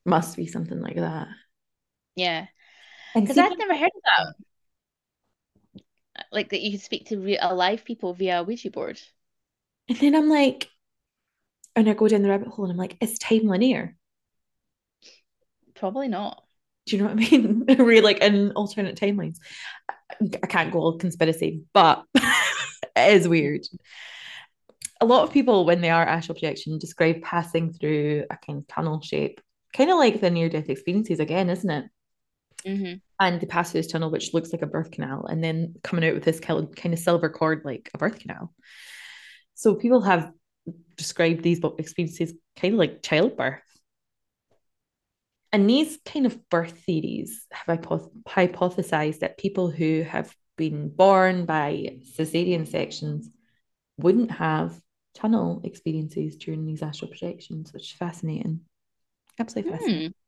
[0.06, 1.28] Must be something like that.
[2.16, 2.46] Yeah,
[3.14, 4.34] because I'd never heard of that.
[6.30, 9.00] Like that you could speak to real alive people via a Ouija board.
[9.88, 10.68] and then I'm like,
[11.76, 13.96] and I go down the rabbit hole and I'm like, is time linear?
[15.74, 16.42] Probably not.
[16.86, 17.64] Do you know what I mean?
[17.78, 19.38] We're like in alternate timelines.
[20.20, 23.62] I can't go all conspiracy, but it is weird.
[25.00, 28.68] A lot of people, when they are astral projection, describe passing through a kind of
[28.68, 29.40] tunnel shape,
[29.74, 31.86] kind of like the near death experiences again, isn't it?
[32.64, 35.74] Hmm And they pass through this tunnel, which looks like a birth canal, and then
[35.82, 38.52] coming out with this kind of silver cord like a birth canal.
[39.54, 40.32] So people have
[40.96, 43.62] described these experiences kind of like childbirth.
[45.52, 51.46] And these kind of birth theories have hypoth- hypothesized that people who have been born
[51.46, 53.30] by cesarean sections
[53.98, 54.80] wouldn't have
[55.14, 58.60] tunnel experiences during these astral projections, which is fascinating.
[59.38, 60.08] Absolutely fascinating.
[60.08, 60.23] Hmm.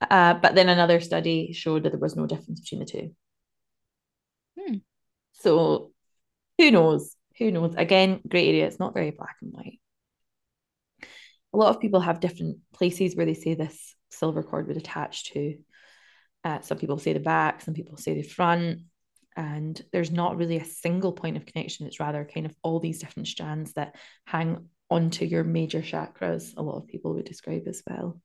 [0.00, 3.14] Uh, but then another study showed that there was no difference between the two.
[4.58, 4.74] Hmm.
[5.32, 5.92] So
[6.58, 7.14] who knows?
[7.38, 7.74] Who knows?
[7.76, 8.66] Again, great area.
[8.66, 9.80] It's not very black and white.
[11.52, 15.32] A lot of people have different places where they say this silver cord would attach
[15.32, 15.58] to.
[16.44, 18.80] Uh, some people say the back, some people say the front.
[19.36, 21.86] And there's not really a single point of connection.
[21.86, 26.62] It's rather kind of all these different strands that hang onto your major chakras, a
[26.62, 28.20] lot of people would describe as well.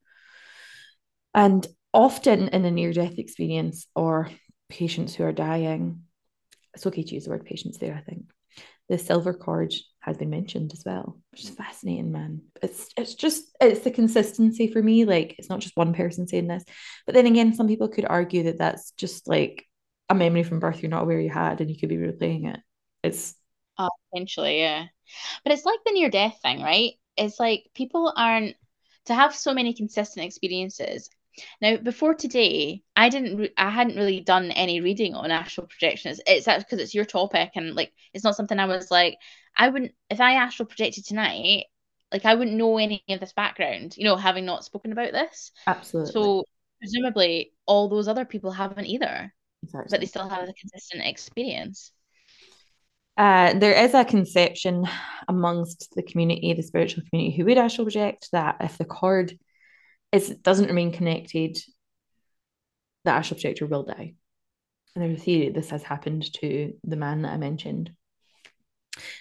[1.34, 4.30] And often in a near death experience or
[4.70, 6.04] patients who are dying,
[6.74, 8.32] it's okay to use the word patients there, I think.
[8.90, 12.42] The silver cord has been mentioned as well, which is fascinating, man.
[12.62, 15.06] It's it's just it's the consistency for me.
[15.06, 16.66] Like it's not just one person saying this,
[17.06, 19.66] but then again, some people could argue that that's just like
[20.10, 22.60] a memory from birth you're not aware you had, and you could be replaying it.
[23.04, 23.34] It's
[23.78, 24.86] Oh, potentially, yeah.
[25.44, 26.94] But it's like the near death thing, right?
[27.18, 28.56] It's like people aren't
[29.06, 31.10] to have so many consistent experiences.
[31.62, 36.12] Now, before today, I didn't re I hadn't really done any reading on astral projection.
[36.12, 39.18] It's, it's actually because it's your topic and like it's not something I was like
[39.56, 41.66] I wouldn't if I astral projected tonight,
[42.12, 45.52] like I wouldn't know any of this background, you know, having not spoken about this.
[45.68, 46.46] absolutely So
[46.80, 49.34] presumably all those other people haven't either,
[49.72, 51.92] but they still have a consistent experience.
[53.18, 54.88] Uh, there is a conception
[55.28, 59.38] amongst the community, the spiritual community, who would astral project that if the cord
[60.12, 61.58] is doesn't remain connected,
[63.06, 64.16] the astral projector will die.
[64.96, 67.92] And there's a theory that this has happened to the man that I mentioned.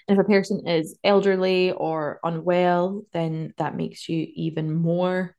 [0.09, 5.37] And if a person is elderly or unwell, then that makes you even more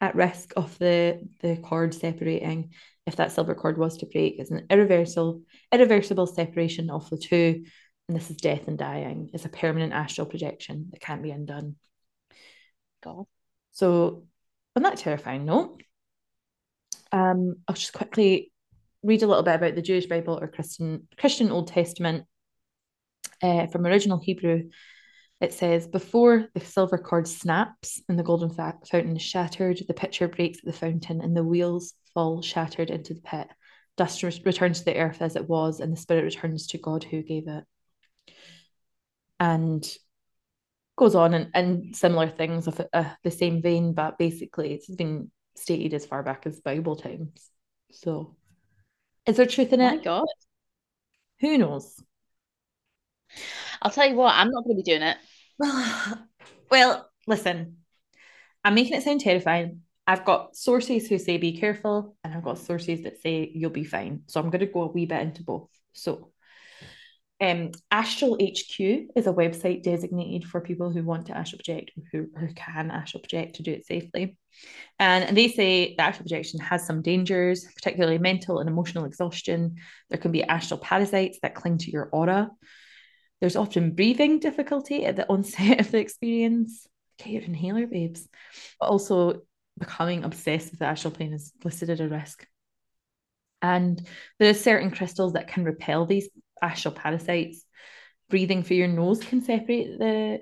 [0.00, 2.70] at risk of the, the cord separating
[3.06, 4.36] if that silver cord was to break.
[4.38, 7.64] It's an irreversible, irreversible separation of the two.
[8.08, 9.30] And this is death and dying.
[9.32, 11.76] It's a permanent astral projection that can't be undone.
[13.02, 13.24] God.
[13.72, 14.24] So,
[14.76, 15.82] on that terrifying note,
[17.12, 18.52] um, I'll just quickly
[19.02, 22.26] read a little bit about the Jewish Bible or Christian Christian Old Testament
[23.42, 24.70] uh, from original Hebrew.
[25.40, 29.94] It says, Before the silver cord snaps and the golden fa- fountain is shattered, the
[29.94, 33.48] pitcher breaks at the fountain and the wheels fall shattered into the pit.
[33.96, 37.04] Dust re- returns to the earth as it was, and the spirit returns to God
[37.04, 37.64] who gave it.
[39.38, 39.86] And
[40.96, 45.30] goes on and, and similar things of uh, the same vein, but basically it's been
[45.56, 47.50] stated as far back as Bible times.
[47.90, 48.36] So,
[49.26, 50.02] is there truth in Oh my it?
[50.02, 50.26] God.
[51.40, 52.02] Who knows?
[53.82, 55.16] I'll tell you what, I'm not going to be doing it.
[55.58, 56.28] Well,
[56.70, 57.78] well, listen,
[58.64, 59.82] I'm making it sound terrifying.
[60.06, 63.84] I've got sources who say be careful, and I've got sources that say you'll be
[63.84, 64.22] fine.
[64.26, 65.70] So I'm going to go a wee bit into both.
[65.92, 66.32] So,
[67.40, 72.26] um, Astral HQ is a website designated for people who want to astral project, who,
[72.38, 74.36] who can astral project to do it safely.
[74.98, 79.76] And they say the astral projection has some dangers, particularly mental and emotional exhaustion.
[80.10, 82.50] There can be astral parasites that cling to your aura.
[83.40, 86.86] There's often breathing difficulty at the onset of the experience.
[87.18, 88.28] Get your inhaler, babes.
[88.80, 89.42] But also,
[89.76, 92.46] becoming obsessed with the astral plane is listed as a risk.
[93.60, 94.06] And
[94.38, 96.28] there are certain crystals that can repel these
[96.62, 97.64] astral parasites.
[98.30, 100.40] Breathing through your nose can separate the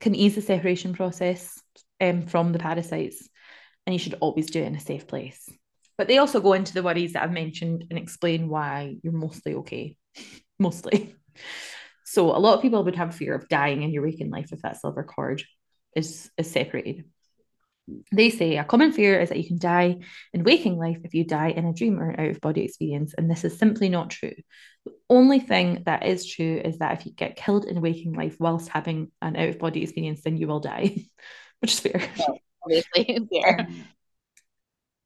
[0.00, 1.60] can ease the separation process
[2.00, 3.28] um, from the parasites,
[3.86, 5.48] and you should always do it in a safe place.
[5.98, 9.54] But they also go into the worries that I've mentioned and explain why you're mostly
[9.54, 9.96] okay,
[10.58, 11.16] mostly.
[12.04, 14.62] So a lot of people would have fear of dying in your waking life if
[14.62, 15.42] that silver cord
[15.94, 17.04] is is separated.
[18.12, 19.98] They say a common fear is that you can die
[20.32, 23.14] in waking life if you die in a dream or an out of body experience,
[23.16, 24.34] and this is simply not true.
[24.84, 28.36] The only thing that is true is that if you get killed in waking life
[28.40, 31.06] whilst having an out of body experience, then you will die,
[31.60, 32.02] which is fair.
[32.64, 33.66] Obviously, yeah.
[33.70, 33.84] Um,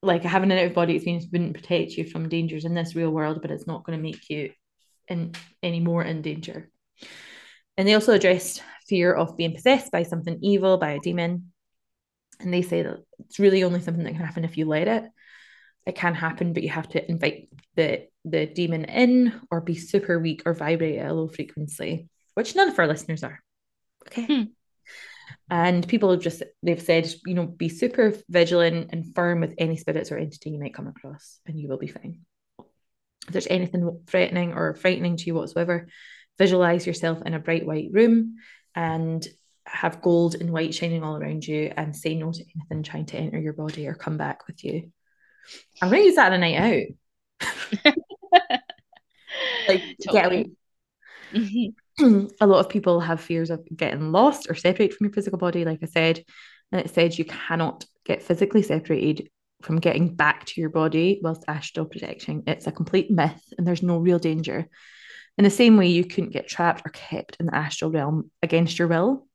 [0.02, 3.10] like having an out of body experience wouldn't protect you from dangers in this real
[3.10, 4.50] world, but it's not going to make you
[5.08, 6.70] in any more in danger.
[7.76, 11.52] And they also addressed fear of being possessed by something evil, by a demon.
[12.40, 15.04] And they say that it's really only something that can happen if you let it.
[15.86, 20.18] It can happen, but you have to invite the the demon in or be super
[20.18, 23.40] weak or vibrate at a low frequency, which none of our listeners are.
[24.06, 24.24] Okay.
[24.24, 24.42] Hmm.
[25.48, 29.76] And people have just they've said, you know, be super vigilant and firm with any
[29.76, 32.20] spirits or entity you might come across, and you will be fine.
[33.26, 35.88] If there's anything threatening or frightening to you whatsoever,
[36.38, 38.36] visualize yourself in a bright white room
[38.74, 39.26] and
[39.66, 43.16] have gold and white shining all around you and say no to anything trying to
[43.16, 44.90] enter your body or come back with you.
[45.80, 46.92] I'm going to use that on a night
[47.84, 47.94] out.
[49.68, 50.50] like, get away.
[51.32, 51.74] Mhm.
[52.40, 55.64] a lot of people have fears of getting lost or separated from your physical body,
[55.64, 56.24] like I said.
[56.72, 59.28] And it said you cannot get physically separated
[59.62, 62.44] from getting back to your body whilst astral projecting.
[62.46, 64.68] It's a complete myth and there's no real danger.
[65.36, 68.78] In the same way, you couldn't get trapped or kept in the astral realm against
[68.78, 69.26] your will.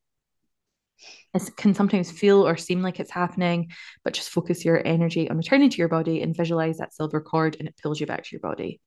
[1.34, 3.72] It can sometimes feel or seem like it's happening,
[4.04, 7.58] but just focus your energy on returning to your body and visualize that silver cord
[7.60, 8.80] and it pulls you back to your body.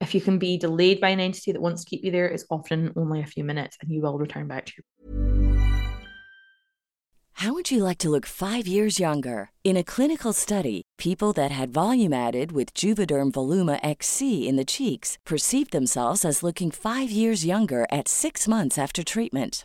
[0.00, 2.46] If you can be delayed by an entity that wants to keep you there, it's
[2.50, 4.84] often only a few minutes and you will return back to your
[7.34, 9.50] How would you like to look five years younger?
[9.64, 14.64] In a clinical study, people that had volume added with Juvederm Voluma XC in the
[14.64, 19.64] cheeks perceived themselves as looking five years younger at six months after treatment.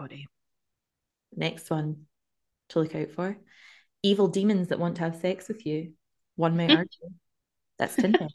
[0.00, 0.26] Body.
[1.36, 2.06] Next one
[2.70, 3.36] to look out for.
[4.02, 5.92] Evil demons that want to have sex with you.
[6.36, 7.10] One may argue.
[7.78, 8.18] That's Tinder.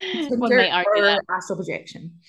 [0.00, 1.24] One Tinder might argue or that.
[1.30, 2.20] astral projection.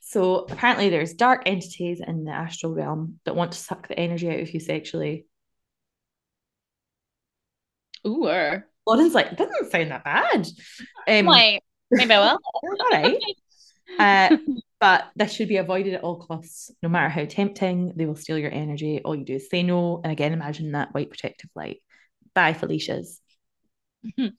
[0.00, 4.30] So apparently there's dark entities in the astral realm that want to suck the energy
[4.30, 5.26] out of you sexually.
[8.06, 10.46] Ooh, Lauren's like, doesn't sound that bad.
[11.06, 12.38] Um, Wait, maybe I will.
[12.62, 13.20] all right.
[13.98, 14.36] Uh,
[14.80, 16.70] but this should be avoided at all costs.
[16.82, 19.00] No matter how tempting, they will steal your energy.
[19.04, 20.00] All you do is say no.
[20.02, 21.82] And again, imagine that white protective light.
[22.34, 23.20] Bye, Felicia's.
[24.18, 24.32] Mhm.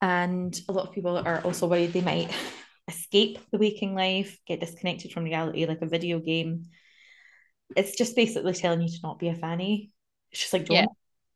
[0.00, 2.30] and a lot of people are also worried they might
[2.88, 6.66] escape the waking life, get disconnected from reality like a video game.
[7.76, 9.90] It's just basically telling you to not be a fanny.
[10.32, 10.76] It's just like, don't.
[10.76, 10.86] Yeah.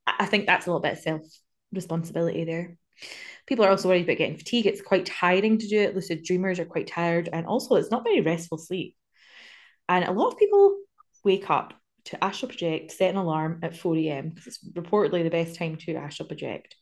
[0.07, 1.23] I I think that's a little bit of self
[1.73, 2.77] responsibility there.
[3.47, 4.67] People are also worried about getting fatigue.
[4.67, 5.95] It's quite tiring to do it.
[5.95, 8.97] Lucid dreamers are quite tired, and also it's not very restful sleep.
[9.89, 10.77] And a lot of people
[11.25, 11.75] wake up
[12.07, 14.31] to astral project, set an alarm at 4 a.m.
[14.31, 16.77] because it's reportedly the best time to astral project.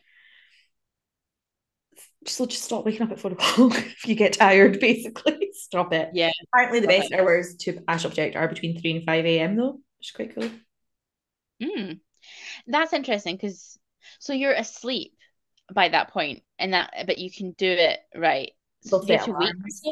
[2.26, 5.50] So just stop waking up at four o'clock if you get tired, basically.
[5.52, 6.10] Stop it.
[6.12, 6.30] Yeah.
[6.52, 7.18] Apparently, the best it.
[7.18, 10.50] hours to astral project are between 3 and 5 a.m., though, which is quite cool.
[11.62, 12.00] Mm.
[12.66, 13.78] That's interesting because
[14.20, 15.17] so you're asleep
[15.72, 18.52] by that point, and that but you can do it right.
[18.82, 19.82] So They'll you have set alarms.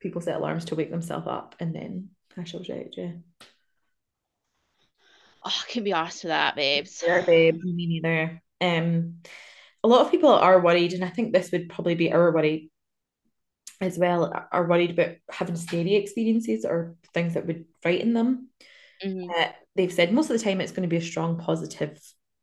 [0.00, 3.12] People set alarms to wake themselves up and then astral project, yeah.
[5.44, 7.02] Oh, I can be asked for that, babes.
[7.06, 8.42] Yeah, babe, me neither.
[8.60, 9.16] Um,
[9.82, 12.70] a lot of people are worried, and I think this would probably be our worry
[13.80, 18.48] as well, are worried about having scary experiences or things that would frighten them.
[19.04, 19.28] Mhm.
[19.36, 22.00] Uh, they've said most of the time it's going to be a strong positive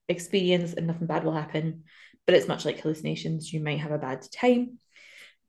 [0.09, 1.85] experience and nothing bad will happen,
[2.25, 4.77] but it's much like hallucinations, you might have a bad time.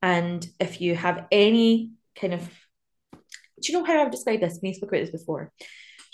[0.01, 2.41] And if you have any kind of,
[3.13, 4.59] do you know how I've described this?
[4.61, 5.51] We spoke about this before.
[5.59, 5.65] Do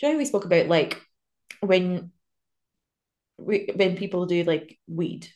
[0.02, 1.02] you know how we spoke about like
[1.62, 2.12] when
[3.38, 5.30] we, when people do like weed,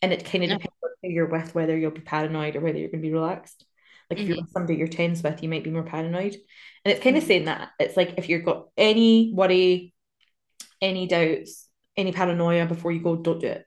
[0.00, 0.56] and it kind of Yeah.
[0.56, 3.12] depends on who you're with, whether you'll be paranoid or whether you're going to be
[3.12, 3.64] relaxed.
[4.10, 6.34] Like if you're with somebody you're tense with, you might be more paranoid.
[6.84, 7.26] And it's kind of Mhm.
[7.26, 9.94] saying that it's like if you've got any worry,
[10.80, 13.66] any doubts, any paranoia before you go, don't do it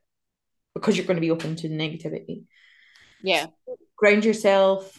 [0.78, 2.44] because you're going to be open to negativity.
[3.22, 3.46] Yeah.
[3.96, 4.96] Ground yourself,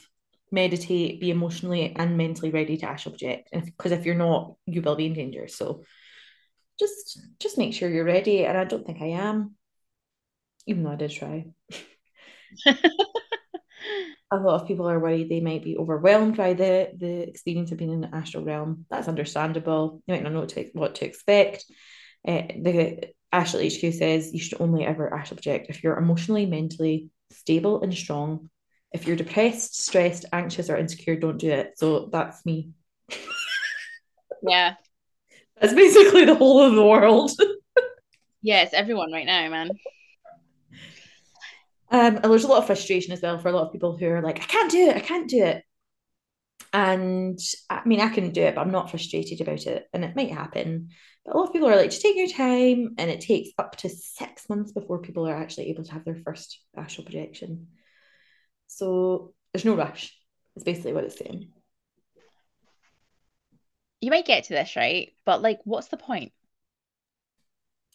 [0.51, 3.49] meditate, be emotionally and mentally ready to ash object.
[3.51, 5.47] Because if you're not, you will be in danger.
[5.47, 5.83] So
[6.79, 8.45] just just make sure you're ready.
[8.45, 9.55] And I don't think I am,
[10.65, 11.45] even though I did try.
[14.31, 17.77] a lot of people are worried they might be overwhelmed by the the experience of
[17.77, 18.85] being in the astral realm.
[18.89, 20.01] That's understandable.
[20.07, 21.65] You might not know what to, what to expect.
[22.27, 27.09] Uh, the Astral HQ says you should only ever astral project if you're emotionally, mentally
[27.31, 28.49] stable and strong.
[28.91, 31.73] If you're depressed, stressed, anxious, or insecure, don't do it.
[31.77, 32.71] So that's me.
[34.41, 34.75] Yeah.
[35.61, 37.31] That's basically the whole of the world.
[38.41, 39.69] Yeah, it's everyone right now, man.
[41.91, 44.07] Um, and there's a lot of frustration as well for a lot of people who
[44.07, 45.63] are like, I can't do it, I can't do it.
[46.71, 47.39] And
[47.69, 49.87] I mean, I can do it, but I'm not frustrated about it.
[49.93, 50.89] And it might happen.
[51.25, 52.95] But a lot of people are like, just take your time.
[52.97, 56.19] And it takes up to six months before people are actually able to have their
[56.23, 57.67] first astral projection.
[58.67, 60.15] So there's no rush.
[60.55, 61.49] It's basically what it's saying.
[64.01, 65.11] You might get to this, right?
[65.25, 66.31] But like, what's the point?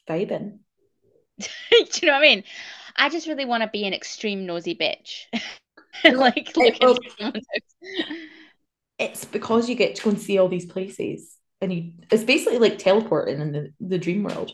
[0.09, 0.59] Vibing.
[1.39, 1.47] Do
[2.03, 2.45] you know what I mean?
[2.97, 5.25] I just really want to be an extreme nosy bitch.
[6.05, 8.17] like look well- into someone's house.
[8.99, 11.37] It's because you get to go and see all these places.
[11.61, 14.53] And you it's basically like teleporting in the, the dream world.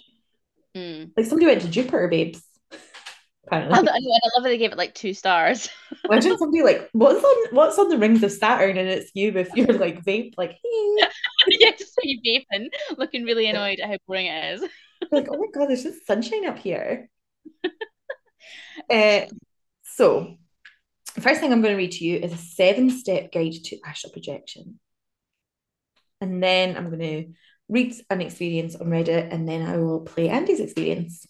[0.76, 1.11] Mm.
[1.16, 2.43] Like somebody went to Jupiter, babes.
[3.47, 3.78] Apparently.
[3.78, 5.68] I, know, I love that they gave it like two stars.
[6.05, 9.51] Imagine somebody like, what's on what's on the rings of Saturn, and it's you with
[9.57, 10.97] your like vape, like, hey.
[11.49, 14.70] yeah, just so you vaping, looking really annoyed at how boring it is.
[15.11, 17.09] Like, oh my god, there's just sunshine up here.
[18.91, 19.20] uh,
[19.82, 20.36] so,
[21.15, 24.13] the first thing I'm going to read to you is a seven-step guide to astral
[24.13, 24.79] projection,
[26.21, 27.33] and then I'm going to
[27.69, 31.27] read an experience on Reddit, and then I will play Andy's experience.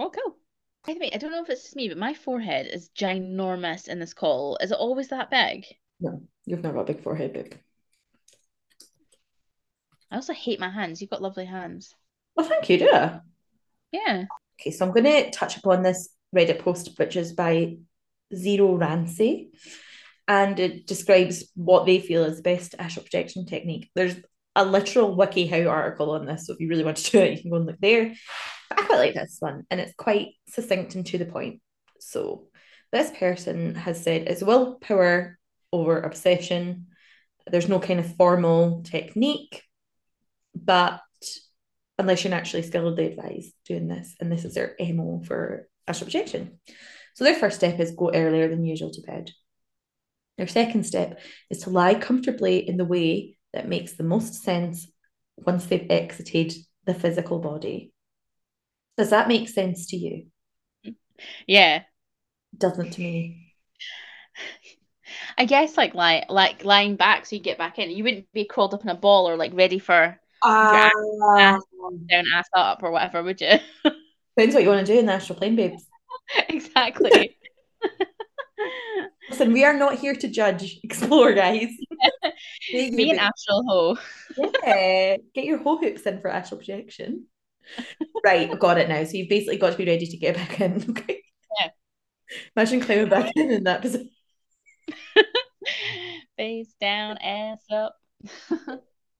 [0.00, 0.36] Oh, cool.
[0.86, 3.88] By the way, I don't know if it's just me, but my forehead is ginormous
[3.88, 4.56] in this call.
[4.60, 5.66] Is it always that big?
[6.00, 7.52] No, you've not got a big forehead, babe.
[10.10, 11.00] I also hate my hands.
[11.00, 11.94] You've got lovely hands.
[12.34, 13.20] Well, thank you, I?
[13.92, 14.24] Yeah.
[14.58, 17.76] Okay, so I'm going to touch upon this Reddit post, which is by
[18.34, 19.50] Zero Rancy,
[20.26, 23.90] and it describes what they feel is the best astral projection technique.
[23.94, 24.16] There's
[24.54, 27.42] a literal WikiHow article on this, so if you really want to do it, you
[27.42, 28.14] can go and look there.
[28.68, 31.60] But I quite like this one, and it's quite succinct and to the point.
[32.00, 32.48] So,
[32.92, 35.38] this person has said it's willpower
[35.72, 36.86] over obsession.
[37.46, 39.62] There's no kind of formal technique,
[40.54, 41.00] but
[41.98, 46.06] unless you're naturally skilled, they advise doing this, and this is their MO for astral
[46.06, 46.58] projection.
[47.18, 49.32] So, their first step is go earlier than usual to bed.
[50.36, 51.18] Their second step
[51.50, 54.86] is to lie comfortably in the way that makes the most sense
[55.36, 56.54] once they've exited
[56.84, 57.92] the physical body.
[58.96, 60.26] Does that make sense to you?
[61.48, 61.82] Yeah.
[62.56, 63.52] Doesn't to me.
[65.36, 67.90] I guess like lie like lying back so you get back in.
[67.90, 70.88] You wouldn't be crawled up in a ball or like ready for Uh,
[71.36, 71.62] ass
[72.08, 73.58] down, ass up or whatever, would you?
[74.36, 75.84] depends what you want to do in the astral plane, babes.
[76.48, 77.36] exactly.
[79.30, 81.68] Listen, we are not here to judge, explore, guys.
[82.72, 83.98] Me your an astral hoe.
[84.64, 87.26] Yeah, get your whole hoops in for astral projection.
[88.24, 89.04] right, got it now.
[89.04, 90.84] So you've basically got to be ready to get back in.
[90.90, 91.22] Okay.
[91.60, 91.68] Yeah.
[92.56, 94.10] Imagine climbing back in in that position.
[96.36, 97.96] Face down, ass up.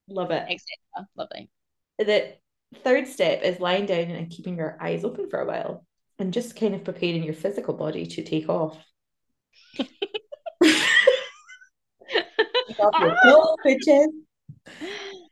[0.08, 0.42] Love it.
[0.48, 1.08] Etc.
[1.16, 1.50] Lovely.
[1.98, 2.34] The
[2.82, 5.87] third step is lying down and keeping your eyes open for a while
[6.18, 8.78] and just kind of preparing your physical body to take off.
[12.68, 14.08] Take off your clothes.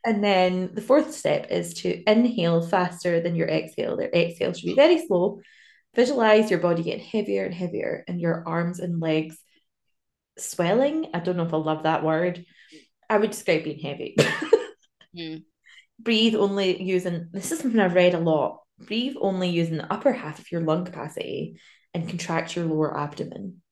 [0.04, 3.96] And then the fourth step is to inhale faster than your exhale.
[3.96, 5.40] Their exhale should be very slow.
[5.94, 9.36] Visualize your body getting heavier and heavier and your arms and legs
[10.38, 11.06] swelling.
[11.12, 12.44] I don't know if I love that word.
[13.08, 14.16] I would describe being heavy.
[15.16, 15.44] Mm.
[15.98, 18.60] Breathe only using this is something I've read a lot.
[18.78, 21.60] Breathe only using the upper half of your lung capacity
[21.94, 23.62] and contract your lower abdomen.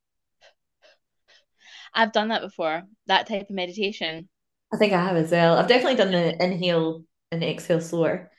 [1.92, 2.82] I've done that before.
[3.06, 4.28] That type of meditation.
[4.72, 5.56] I think I have as well.
[5.56, 8.30] I've definitely done the inhale and exhale slower.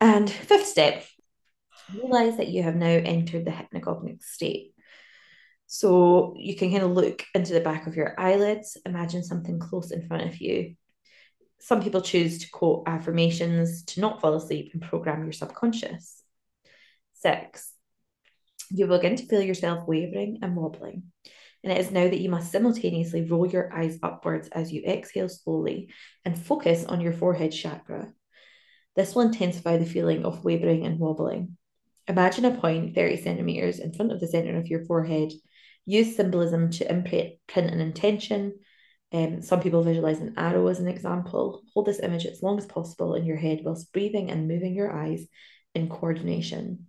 [0.00, 1.04] And fifth step,
[1.94, 4.74] realize that you have now entered the hypnagogic state.
[5.66, 9.90] So you can kind of look into the back of your eyelids, imagine something close
[9.90, 10.74] in front of you.
[11.64, 16.20] Some people choose to quote affirmations to not fall asleep and program your subconscious.
[17.14, 17.72] Six,
[18.68, 21.04] you will begin to feel yourself wavering and wobbling.
[21.62, 25.28] And it is now that you must simultaneously roll your eyes upwards as you exhale
[25.28, 25.90] slowly
[26.24, 28.12] and focus on your forehead chakra.
[28.96, 31.56] This will intensify the feeling of wavering and wobbling.
[32.08, 35.30] Imagine a point 30 centimeters in front of the center of your forehead.
[35.86, 38.54] Use symbolism to imprint an intention.
[39.12, 41.62] Um, some people visualize an arrow as an example.
[41.74, 44.92] Hold this image as long as possible in your head whilst breathing and moving your
[44.92, 45.26] eyes
[45.74, 46.86] in coordination.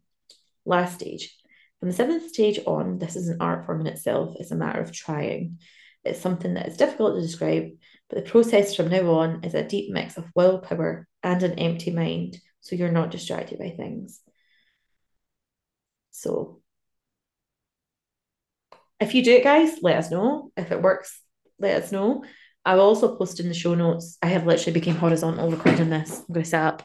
[0.65, 1.35] Last stage.
[1.79, 4.35] From the seventh stage on, this is an art form in itself.
[4.39, 5.59] It's a matter of trying.
[6.05, 7.71] It's something that is difficult to describe,
[8.09, 11.91] but the process from now on is a deep mix of willpower and an empty
[11.91, 14.19] mind, so you're not distracted by things.
[16.11, 16.61] So,
[18.99, 20.51] if you do it, guys, let us know.
[20.55, 21.22] If it works,
[21.59, 22.23] let us know.
[22.65, 24.17] I will also post in the show notes.
[24.21, 26.19] I have literally become horizontal recording this.
[26.19, 26.83] I'm going to set up.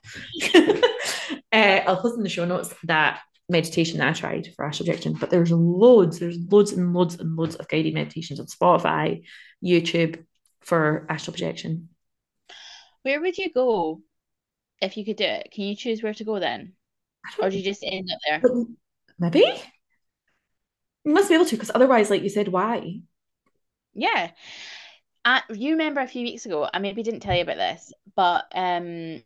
[1.52, 5.14] uh, I'll post in the show notes that meditation that I tried for astral projection,
[5.14, 9.22] but there's loads, there's loads and loads and loads of guided meditations on Spotify,
[9.64, 10.24] YouTube
[10.60, 11.88] for astral projection.
[13.02, 14.02] Where would you go
[14.82, 15.50] if you could do it?
[15.52, 16.74] Can you choose where to go then?
[17.38, 18.52] Or do you just end up there?
[19.18, 19.44] Maybe
[21.04, 23.00] you must be able to, because otherwise, like you said, why?
[23.98, 24.30] Yeah.
[25.24, 28.46] Uh, you remember a few weeks ago, I maybe didn't tell you about this, but
[28.54, 29.22] um,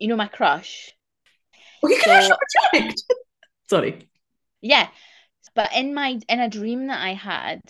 [0.00, 0.92] you know my crush.
[1.82, 2.36] Oh, you can So-
[2.72, 3.02] project.
[3.68, 4.08] Sorry.
[4.60, 4.88] Yeah.
[5.54, 7.60] But in my in a dream that I had,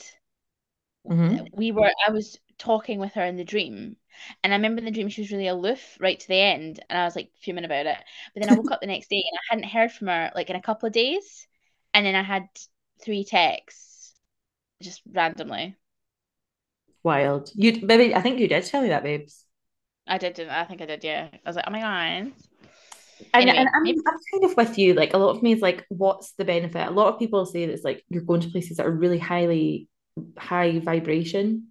[1.07, 1.49] Mhm.
[1.53, 3.97] we were I was talking with her in the dream.
[4.43, 6.99] And I remember in the dream she was really aloof right to the end, and
[6.99, 7.99] I was like fuming about it.
[8.35, 10.49] But then I woke up the next day and I hadn't heard from her like
[10.51, 11.47] in a couple of days.
[11.93, 12.49] And then I had
[13.05, 13.86] three texts
[14.83, 15.77] just randomly.
[17.03, 17.51] Wild.
[17.55, 19.45] You maybe I think you did tell me that, babes.
[20.07, 21.29] I didn't I think I did, yeah.
[21.33, 21.93] I was like, oh my God.
[21.93, 22.33] And,
[23.33, 24.93] Anyway, and I'm, maybe- I'm kind of with you.
[24.95, 26.87] Like a lot of me is like, what's the benefit?
[26.87, 29.19] A lot of people say that it's like you're going to places that are really
[29.19, 29.89] highly
[30.39, 31.69] high vibration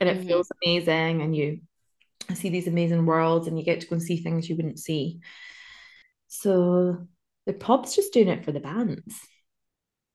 [0.00, 0.26] and it Mhm.
[0.26, 1.60] feels amazing and you
[2.34, 5.18] see these amazing worlds and you get to go and see things you wouldn't see.
[6.28, 7.06] So
[7.46, 9.18] the pub's just doing it for the bands.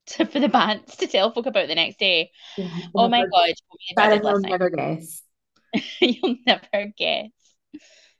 [0.08, 2.32] To, for the bands to tell folk about the next day.
[2.58, 2.70] Yeah.
[2.96, 5.22] Oh my god, you told me about Sarah it will never guess.
[6.00, 7.30] You'll never guess.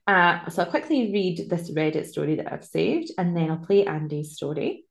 [0.06, 3.86] Uh, so I'll quickly read this Reddit story that I've saved and then I'll play
[3.86, 4.84] Andy's story.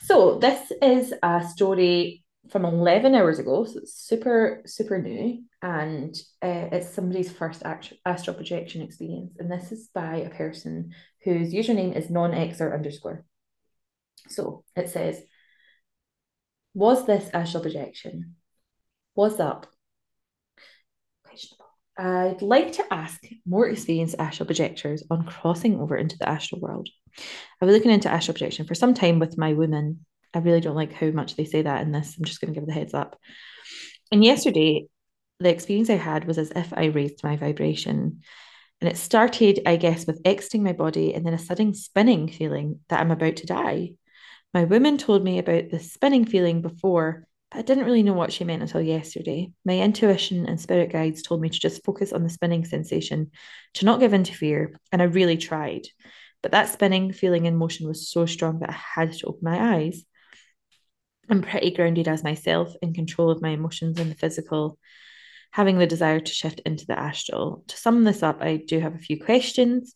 [0.00, 5.42] So this is a story from 11 hours ago, so it's super, super new.
[5.60, 9.34] And uh, it's somebody's first act- astral projection experience.
[9.38, 13.24] And this is by a person whose username is non-xer underscore.
[14.28, 15.20] So it says,
[16.74, 18.36] was this astral projection?
[19.14, 19.66] Was up?
[21.24, 21.66] Questionable.
[21.98, 26.88] I'd like to ask more experienced astral projectors on crossing over into the astral world.
[27.60, 30.06] I've been looking into astral projection for some time with my women.
[30.32, 32.16] I really don't like how much they say that in this.
[32.16, 33.18] I'm just going to give the heads up.
[34.12, 34.86] And yesterday,
[35.40, 38.20] the experience I had was as if I raised my vibration.
[38.80, 42.80] And it started, I guess, with exiting my body and then a sudden spinning feeling
[42.88, 43.94] that I'm about to die.
[44.54, 48.32] My woman told me about the spinning feeling before, but I didn't really know what
[48.32, 49.52] she meant until yesterday.
[49.64, 53.30] My intuition and spirit guides told me to just focus on the spinning sensation,
[53.74, 55.82] to not give in to fear, and I really tried.
[56.42, 59.76] But that spinning feeling in motion was so strong that I had to open my
[59.76, 60.02] eyes.
[61.28, 64.78] I'm pretty grounded as myself, in control of my emotions and the physical,
[65.50, 67.64] having the desire to shift into the astral.
[67.68, 69.94] To sum this up, I do have a few questions.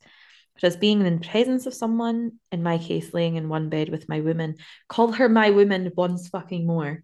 [0.61, 4.09] Does being in the presence of someone, in my case, laying in one bed with
[4.09, 4.57] my woman,
[4.89, 7.03] call her my woman once fucking more?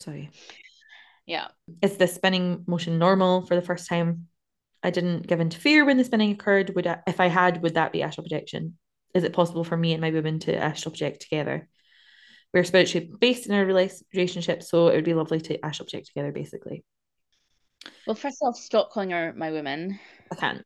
[0.00, 0.30] Sorry.
[1.24, 1.48] Yeah.
[1.82, 4.28] Is the spinning motion normal for the first time?
[4.82, 6.74] I didn't give in to fear when the spinning occurred.
[6.76, 8.78] Would I, if I had, would that be astral projection?
[9.14, 11.68] Is it possible for me and my woman to astral project together?
[12.54, 16.30] We're spiritually based in our relationship, so it would be lovely to astral project together,
[16.30, 16.84] basically.
[18.06, 19.98] Well, first off, stop calling her my woman.
[20.30, 20.62] I can't.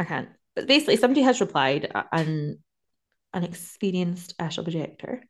[0.00, 0.30] I can't.
[0.56, 2.58] But basically, somebody has replied, an
[3.32, 5.22] an experienced astral projector.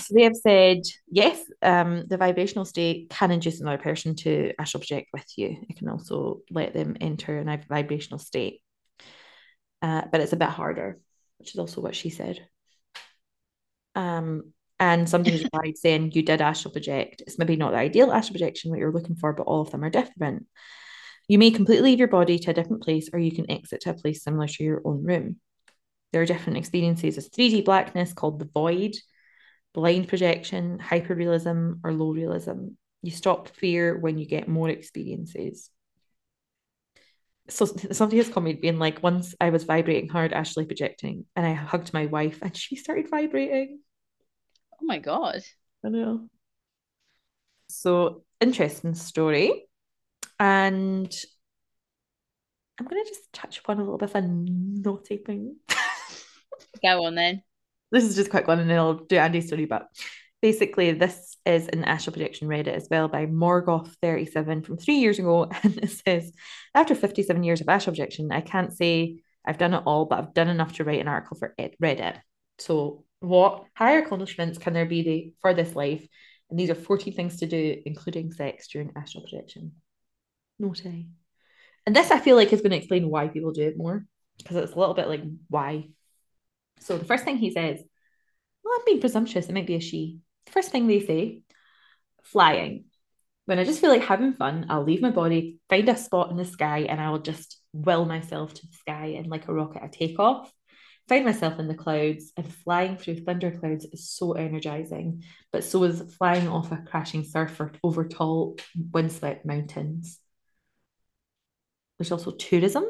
[0.00, 0.78] So they have said,
[1.08, 5.56] yes, um, the vibrational state can induce another person to astral project with you.
[5.68, 8.62] It can also let them enter a vibrational state.
[9.82, 10.98] Uh, but it's a bit harder,
[11.38, 12.40] which is also what she said.
[13.94, 17.22] Um, and somebody replied saying you did astral project.
[17.26, 19.84] It's maybe not the ideal astral projection what you're looking for, but all of them
[19.84, 20.46] are different.
[21.28, 23.90] You may completely leave your body to a different place, or you can exit to
[23.90, 25.36] a place similar to your own room.
[26.12, 28.94] There are different experiences of 3D blackness called the void,
[29.74, 32.68] blind projection, hyperrealism, or low realism.
[33.02, 35.70] You stop fear when you get more experiences.
[37.48, 41.52] So somebody has commented being like, once I was vibrating hard, astrally projecting, and I
[41.52, 43.80] hugged my wife, and she started vibrating.
[44.74, 45.42] Oh my god.
[45.84, 46.28] I know.
[47.68, 49.65] So interesting story.
[50.38, 51.14] And
[52.78, 55.56] I'm gonna just touch upon a little bit of a naughty thing.
[56.82, 57.42] Go on then.
[57.90, 59.64] This is just a quick one, and then I'll do Andy's story.
[59.64, 59.88] But
[60.42, 65.50] basically, this is an astral projection Reddit as well by Morgoth37 from three years ago.
[65.62, 66.32] And it says,
[66.74, 70.34] After 57 years of astral projection, I can't say I've done it all, but I've
[70.34, 72.18] done enough to write an article for Reddit.
[72.58, 76.06] So, what higher accomplishments can there be for this life?
[76.50, 79.72] And these are 14 things to do, including sex during astral projection.
[80.58, 81.08] Naughty.
[81.86, 84.06] And this, I feel like, is going to explain why people do it more
[84.38, 85.88] because it's a little bit like why.
[86.80, 87.80] So, the first thing he says,
[88.64, 90.18] well, I'm being presumptuous, it might be a she.
[90.46, 91.42] The first thing they say,
[92.22, 92.86] flying.
[93.44, 96.36] When I just feel like having fun, I'll leave my body, find a spot in
[96.36, 99.88] the sky, and I'll just will myself to the sky and like a rocket, I
[99.88, 100.52] take off
[101.08, 105.84] find myself in the clouds and flying through thunder clouds is so energizing but so
[105.84, 108.56] is flying off a crashing surf or over tall
[108.92, 110.18] windswept mountains
[111.98, 112.84] there's also tourism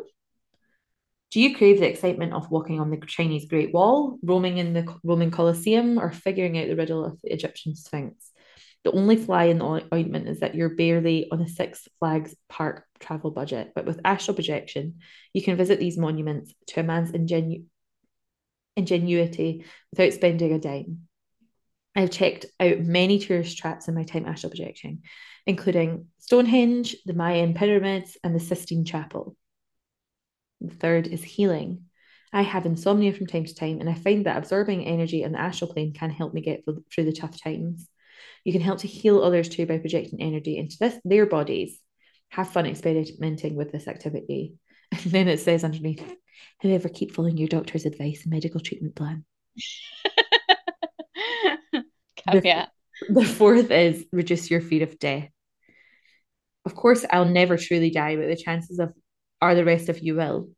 [1.32, 4.86] do you crave the excitement of walking on the chinese great wall roaming in the
[5.04, 8.32] roman colosseum or figuring out the riddle of the egyptian sphinx
[8.86, 12.84] the only fly in the ointment is that you're barely on a Six Flags park
[13.00, 13.72] travel budget.
[13.74, 15.00] But with astral projection,
[15.32, 17.64] you can visit these monuments to a man's ingenu-
[18.76, 21.08] ingenuity without spending a dime.
[21.96, 25.02] I've checked out many tourist traps in my time astral projecting,
[25.46, 29.36] including Stonehenge, the Mayan pyramids, and the Sistine Chapel.
[30.60, 31.84] The third is healing.
[32.32, 35.40] I have insomnia from time to time, and I find that absorbing energy in the
[35.40, 37.88] astral plane can help me get through the tough times.
[38.44, 41.78] You can help to heal others too by projecting energy into this, their bodies.
[42.30, 44.54] Have fun experimenting with this activity.
[44.92, 46.00] And then it says underneath,
[46.62, 49.24] however, keep following your doctor's advice and medical treatment plan.
[53.08, 55.28] The, the fourth is reduce your fear of death.
[56.66, 58.92] Of course, I'll never truly die, but the chances of
[59.40, 60.50] are the rest of you will.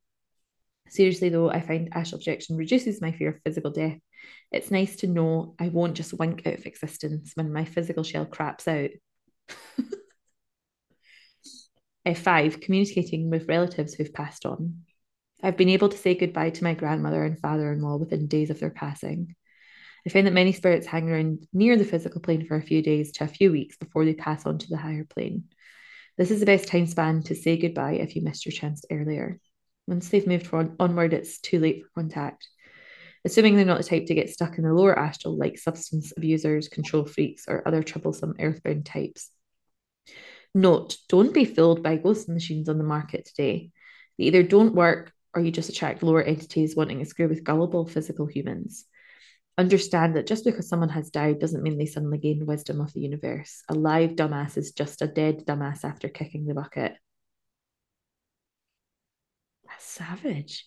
[0.88, 3.98] Seriously, though, I find astral projection reduces my fear of physical death
[4.50, 8.24] It's nice to know I won't just wink out of existence when my physical shell
[8.24, 8.88] craps out.
[12.16, 14.84] five, communicating with relatives who've passed on.
[15.42, 18.48] I've been able to say goodbye to my grandmother and father in law within days
[18.48, 19.34] of their passing.
[20.06, 23.12] I find that many spirits hang around near the physical plane for a few days
[23.12, 25.44] to a few weeks before they pass on to the higher plane.
[26.18, 29.38] This is the best time span to say goodbye if you missed your chance earlier.
[29.86, 32.48] Once they've moved on, onward, it's too late for contact.
[33.24, 36.68] Assuming they're not the type to get stuck in the lower astral, like substance abusers,
[36.68, 39.30] control freaks, or other troublesome earthbound types.
[40.56, 43.70] Note, don't be fooled by ghost machines on the market today.
[44.18, 47.86] They either don't work or you just attract lower entities wanting to screw with gullible
[47.86, 48.86] physical humans.
[49.58, 53.00] Understand that just because someone has died doesn't mean they suddenly gain wisdom of the
[53.00, 53.64] universe.
[53.68, 56.94] A live dumbass is just a dead dumbass after kicking the bucket.
[59.66, 60.64] That's savage.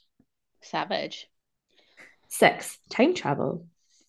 [0.61, 1.27] Savage.
[2.27, 3.65] Six, time travel.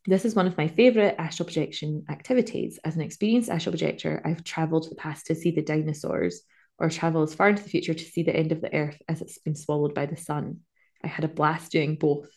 [0.06, 2.80] This is one of my favorite astral projection activities.
[2.84, 6.42] As an experienced astral projector, I've traveled to the past to see the dinosaurs,
[6.78, 9.22] or travel as far into the future to see the end of the earth as
[9.22, 10.60] it's been swallowed by the sun.
[11.04, 12.28] I had a blast doing both.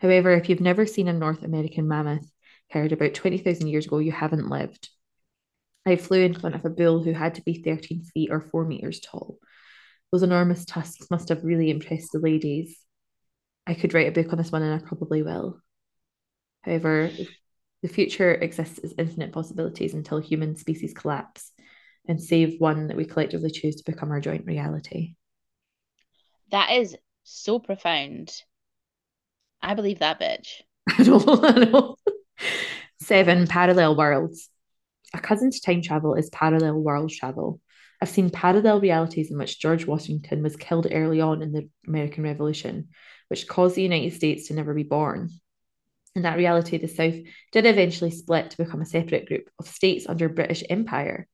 [0.00, 2.30] However, if you've never seen a North American mammoth
[2.70, 4.88] herd about 20,000 years ago, you haven't lived.
[5.86, 8.64] I flew in front of a bull who had to be 13 feet or 4
[8.64, 9.38] meters tall.
[10.10, 12.78] Those enormous tusks must have really impressed the ladies.
[13.66, 15.60] I could write a book on this one, and I probably will.
[16.62, 17.10] However,
[17.82, 21.52] the future exists as infinite possibilities until human species collapse
[22.08, 25.16] and save one that we collectively choose to become our joint reality.
[26.50, 28.32] That is so profound.
[29.64, 30.60] I believe that bitch.
[30.90, 31.96] I know, I know.
[33.00, 34.50] Seven parallel worlds.
[35.14, 37.60] A cousin to time travel is parallel world travel.
[38.02, 42.24] I've seen parallel realities in which George Washington was killed early on in the American
[42.24, 42.88] Revolution,
[43.28, 45.30] which caused the United States to never be born.
[46.14, 47.14] In that reality, the South
[47.50, 51.26] did eventually split to become a separate group of states under British Empire.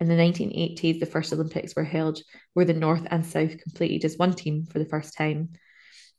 [0.00, 2.20] In the 1980s, the first Olympics were held
[2.54, 5.50] where the North and South completed as one team for the first time.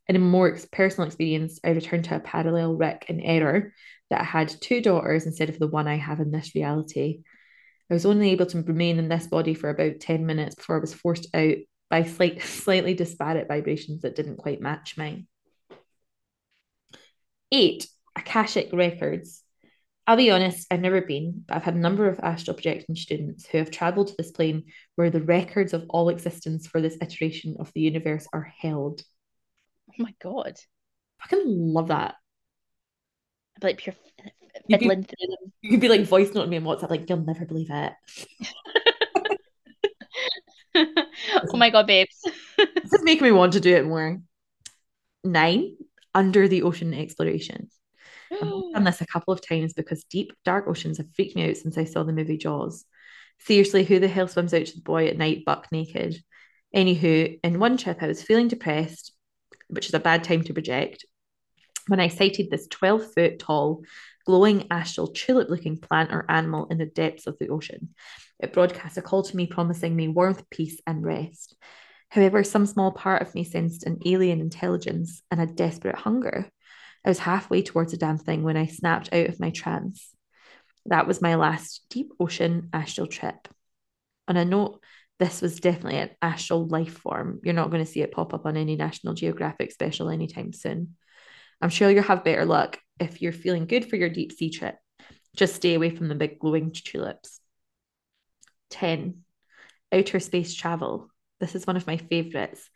[0.09, 3.73] In a more personal experience, I returned to a parallel wreck and error
[4.09, 7.21] that I had two daughters instead of the one I have in this reality.
[7.91, 10.79] I was only able to remain in this body for about 10 minutes before I
[10.79, 11.57] was forced out
[11.91, 15.27] by slight, slightly disparate vibrations that didn't quite match mine.
[17.51, 19.43] Eight, Akashic Records.
[20.07, 23.45] I'll be honest, I've never been, but I've had a number of astral projection students
[23.45, 24.63] who have traveled to this plane
[24.95, 29.03] where the records of all existence for this iteration of the universe are held.
[29.89, 30.57] Oh my god.
[31.21, 32.15] I fucking love that.
[33.55, 33.95] I'd be like pure
[34.67, 35.53] You'd be- fiddling through them.
[35.61, 37.93] You could be like voice noting me on WhatsApp, like, you'll never believe it.
[41.53, 42.21] oh my god, babes.
[42.57, 44.19] This is making me want to do it more.
[45.23, 45.77] Nine,
[46.13, 47.69] Under the Ocean Exploration.
[48.31, 51.57] I've done this a couple of times because deep, dark oceans have freaked me out
[51.57, 52.85] since I saw the movie Jaws.
[53.39, 56.21] Seriously, who the hell swims out to the buoy at night buck naked?
[56.75, 59.13] Anywho, in one trip, I was feeling depressed,
[59.69, 61.05] which is a bad time to project,
[61.87, 63.83] when I sighted this 12 foot tall,
[64.25, 67.89] glowing astral tulip looking plant or animal in the depths of the ocean.
[68.39, 71.55] It broadcast a call to me promising me warmth, peace, and rest.
[72.09, 76.49] However, some small part of me sensed an alien intelligence and a desperate hunger.
[77.05, 80.09] I was halfway towards the damn thing when I snapped out of my trance.
[80.85, 83.47] That was my last deep ocean astral trip.
[84.27, 84.81] On a note,
[85.19, 87.39] this was definitely an astral life form.
[87.43, 90.95] You're not going to see it pop up on any National Geographic special anytime soon.
[91.61, 94.75] I'm sure you'll have better luck if you're feeling good for your deep sea trip.
[95.35, 97.41] Just stay away from the big glowing tulips.
[98.69, 99.23] 10.
[99.91, 101.09] Outer space travel.
[101.41, 102.69] This is one of my favorites.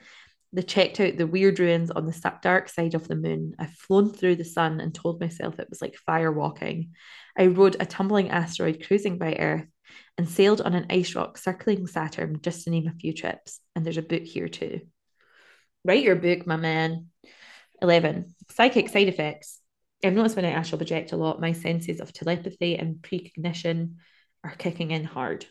[0.51, 3.55] They checked out the weird ruins on the dark side of the moon.
[3.57, 6.91] I've flown through the sun and told myself it was like fire walking.
[7.37, 9.65] I rode a tumbling asteroid cruising by Earth
[10.17, 13.59] and sailed on an ice rock circling Saturn, just to name a few trips.
[13.75, 14.81] And there's a book here too.
[15.85, 17.07] Write your book, my man.
[17.81, 18.35] 11.
[18.51, 19.59] Psychic side effects.
[20.03, 23.97] I've noticed when I astral project a lot, my senses of telepathy and precognition
[24.43, 25.45] are kicking in hard.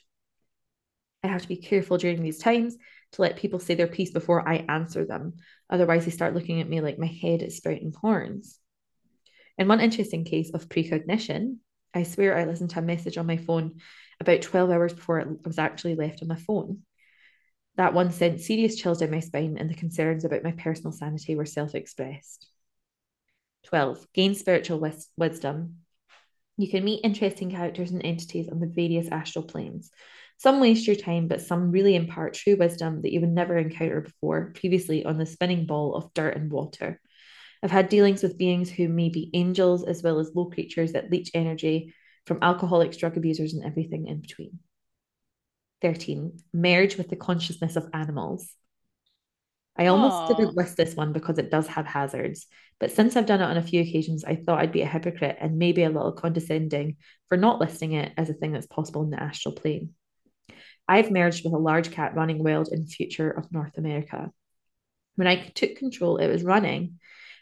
[1.22, 2.76] I have to be careful during these times
[3.12, 5.34] to let people say their piece before I answer them.
[5.70, 8.58] Otherwise, they start looking at me like my head is sprouting horns.
[9.58, 11.58] In one interesting case of precognition,
[11.94, 13.80] I swear I listened to a message on my phone
[14.22, 16.82] about 12 hours before it was actually left on my phone.
[17.76, 21.34] That one sent serious chills down my spine, and the concerns about my personal sanity
[21.34, 22.48] were self expressed.
[23.64, 24.06] 12.
[24.12, 25.78] Gain spiritual wis- wisdom.
[26.56, 29.90] You can meet interesting characters and entities on the various astral planes.
[30.36, 34.02] Some waste your time, but some really impart true wisdom that you would never encounter
[34.02, 37.00] before, previously on the spinning ball of dirt and water.
[37.62, 41.10] I've had dealings with beings who may be angels as well as low creatures that
[41.10, 41.94] leech energy
[42.26, 44.58] from alcoholics, drug abusers, and everything in between.
[45.80, 46.38] 13.
[46.52, 48.48] Merge with the consciousness of animals.
[49.76, 50.28] I almost Aw.
[50.28, 52.46] didn't list this one because it does have hazards,
[52.78, 55.38] but since I've done it on a few occasions, I thought I'd be a hypocrite
[55.40, 56.96] and maybe a little condescending
[57.28, 59.94] for not listing it as a thing that's possible in the astral plane.
[60.86, 64.30] I've merged with a large cat running wild in future of North America.
[65.14, 66.98] When I took control, it was running.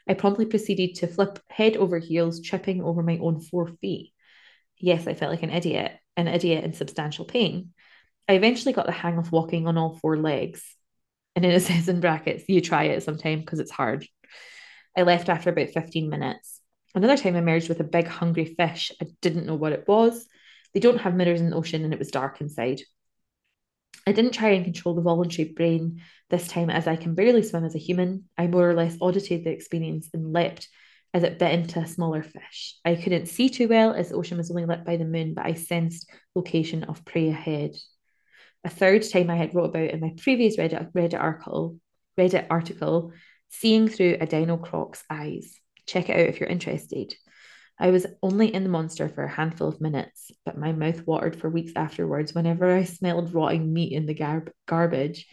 [0.09, 4.13] I promptly proceeded to flip head over heels, tripping over my own four feet.
[4.81, 7.73] Yes, I felt like an idiot, an idiot in substantial pain.
[8.29, 10.65] I eventually got the hang of walking on all four legs.
[11.37, 14.07] And then it says in brackets, you try it sometime because it's hard.
[14.97, 16.61] I left after about 15 minutes.
[16.95, 18.91] Another time I merged with a big hungry fish.
[19.01, 20.27] I didn't know what it was.
[20.75, 22.81] They don't have mirrors in the ocean and it was dark inside.
[24.07, 27.65] I didn't try and control the voluntary brain this time as I can barely swim
[27.65, 28.25] as a human.
[28.37, 30.69] I more or less audited the experience and leapt
[31.13, 32.77] as it bit into a smaller fish.
[32.85, 35.47] I couldn't see too well as the ocean was only lit by the moon, but
[35.47, 37.75] I sensed location of prey ahead.
[38.65, 41.79] A third time I had wrote about in my previous Reddit, Reddit article,
[42.19, 43.13] Reddit article,
[43.49, 45.55] seeing through a dino croc's eyes.
[45.87, 47.15] Check it out if you're interested.
[47.79, 51.35] I was only in the monster for a handful of minutes, but my mouth watered
[51.35, 55.27] for weeks afterwards whenever I smelled rotting meat in the gar- garbage.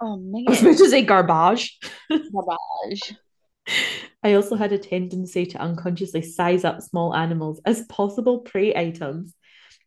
[0.00, 1.76] Oh I was man, to say garbage.
[2.08, 3.16] garbage.
[4.22, 9.34] I also had a tendency to unconsciously size up small animals as possible prey items.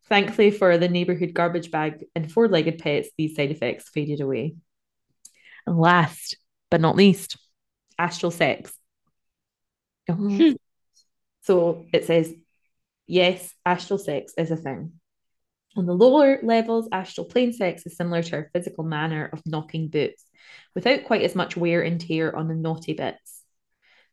[0.08, 4.54] Thankfully, for the neighborhood garbage bag and four legged pets, these side effects faded away.
[5.66, 6.36] And last
[6.70, 7.36] but not least,
[7.98, 8.72] astral sex.
[10.08, 10.54] Oh.
[11.42, 12.32] so it says,
[13.06, 14.92] yes, astral sex is a thing.
[15.76, 19.88] On the lower levels, astral plane sex is similar to our physical manner of knocking
[19.88, 20.24] boots,
[20.74, 23.41] without quite as much wear and tear on the naughty bits.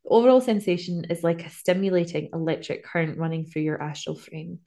[0.03, 4.59] The overall sensation is like a stimulating electric current running through your astral frame.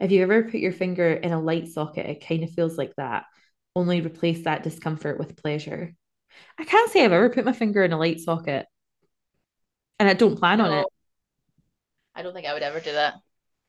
[0.00, 2.94] If you ever put your finger in a light socket, it kind of feels like
[2.96, 3.24] that,
[3.76, 5.94] only replace that discomfort with pleasure.
[6.58, 8.66] I can't say I've ever put my finger in a light socket,
[9.98, 10.86] and I don't plan on it.
[12.14, 13.14] I don't think I would ever do that.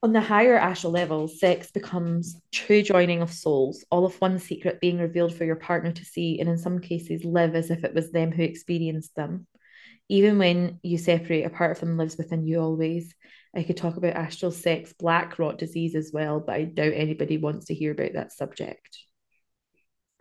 [0.02, 4.82] On the higher astral levels, sex becomes true joining of souls, all of one secret
[4.82, 7.94] being revealed for your partner to see, and in some cases live as if it
[7.94, 9.48] was them who experienced them.
[10.10, 13.14] Even when you separate, a part of them lives within you always.
[13.56, 17.38] I could talk about astral sex, black rot disease as well, but I doubt anybody
[17.38, 18.98] wants to hear about that subject.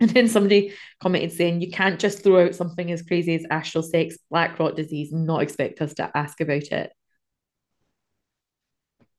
[0.01, 3.85] And then somebody commented saying, You can't just throw out something as crazy as astral
[3.85, 6.91] sex, black rot disease, and not expect us to ask about it.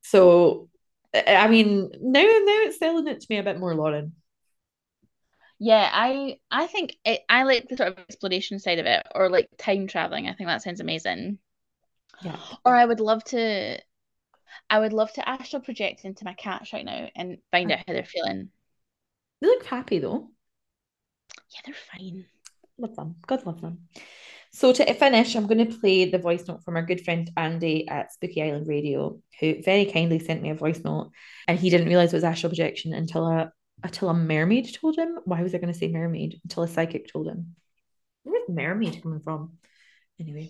[0.01, 0.69] So,
[1.13, 4.13] I mean, now now it's selling it to me a bit more, Lauren.
[5.63, 9.29] Yeah, I I think it, I like the sort of exploration side of it, or
[9.29, 10.27] like time traveling.
[10.27, 11.37] I think that sounds amazing.
[12.21, 12.35] Yeah.
[12.65, 13.79] Or I would love to,
[14.69, 17.93] I would love to astral project into my cats right now and find out how
[17.93, 18.49] they're feeling.
[19.39, 20.31] They look happy though.
[21.53, 22.25] Yeah, they're fine.
[22.77, 23.15] Love them.
[23.25, 23.87] God love them.
[24.51, 27.87] So to finish, I'm going to play the voice note from our good friend Andy
[27.87, 31.11] at Spooky Island Radio, who very kindly sent me a voice note,
[31.47, 33.53] and he didn't realize it was astral projection until a
[33.83, 35.19] until a mermaid told him.
[35.25, 36.39] Why was I going to say mermaid?
[36.43, 37.55] Until a psychic told him.
[38.23, 39.57] Where's mermaid coming from?
[40.19, 40.49] Anyway,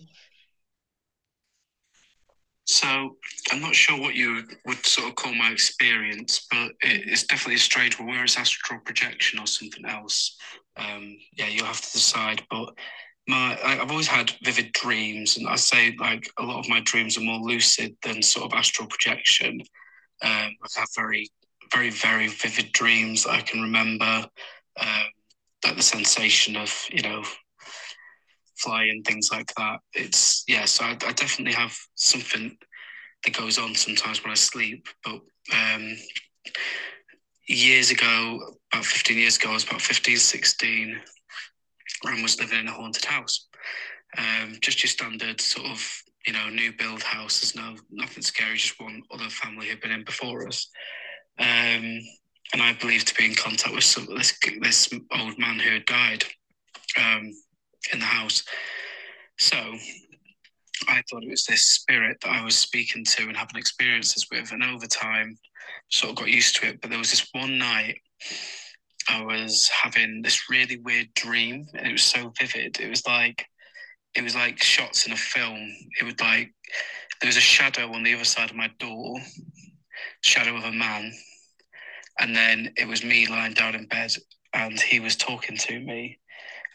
[2.65, 3.17] So
[3.51, 7.55] I'm not sure what you would sort of call my experience, but it, it's definitely
[7.55, 8.07] a strange one.
[8.07, 10.37] Whether it's astral projection or something else,
[10.77, 12.41] um, yeah, you'll have to decide.
[12.49, 12.73] But
[13.27, 16.79] my, I, I've always had vivid dreams, and I say like a lot of my
[16.81, 19.59] dreams are more lucid than sort of astral projection.
[20.21, 21.29] Um, I've had very,
[21.73, 24.27] very, very vivid dreams I can remember.
[24.79, 25.05] Um,
[25.65, 27.23] like the sensation of you know
[28.57, 29.79] flying, things like that.
[29.93, 32.57] It's yeah, so I, I definitely have something
[33.23, 34.87] that goes on sometimes when I sleep.
[35.03, 35.21] But
[35.53, 35.95] um,
[37.47, 38.39] years ago,
[38.71, 41.01] about 15 years ago, I was about 15, 16,
[42.05, 43.47] and was living in a haunted house.
[44.17, 47.41] Um, just your standard sort of, you know, new build house.
[47.41, 50.69] There's no nothing scary, just one other family who'd been in before us.
[51.39, 51.99] Um,
[52.53, 55.85] and I believed to be in contact with some this this old man who had
[55.85, 56.23] died
[56.99, 57.33] um,
[57.91, 58.43] in the house.
[59.39, 59.57] So
[60.87, 64.51] I thought it was this spirit that I was speaking to and having experiences with,
[64.51, 65.37] and over time,
[65.89, 66.81] sort of got used to it.
[66.81, 67.97] But there was this one night
[69.09, 72.79] I was having this really weird dream, and it was so vivid.
[72.79, 73.45] It was like
[74.15, 75.71] it was like shots in a film.
[75.99, 76.53] It would like
[77.19, 79.15] there was a shadow on the other side of my door,
[80.23, 81.13] shadow of a man,
[82.19, 84.13] and then it was me lying down in bed,
[84.53, 86.19] and he was talking to me.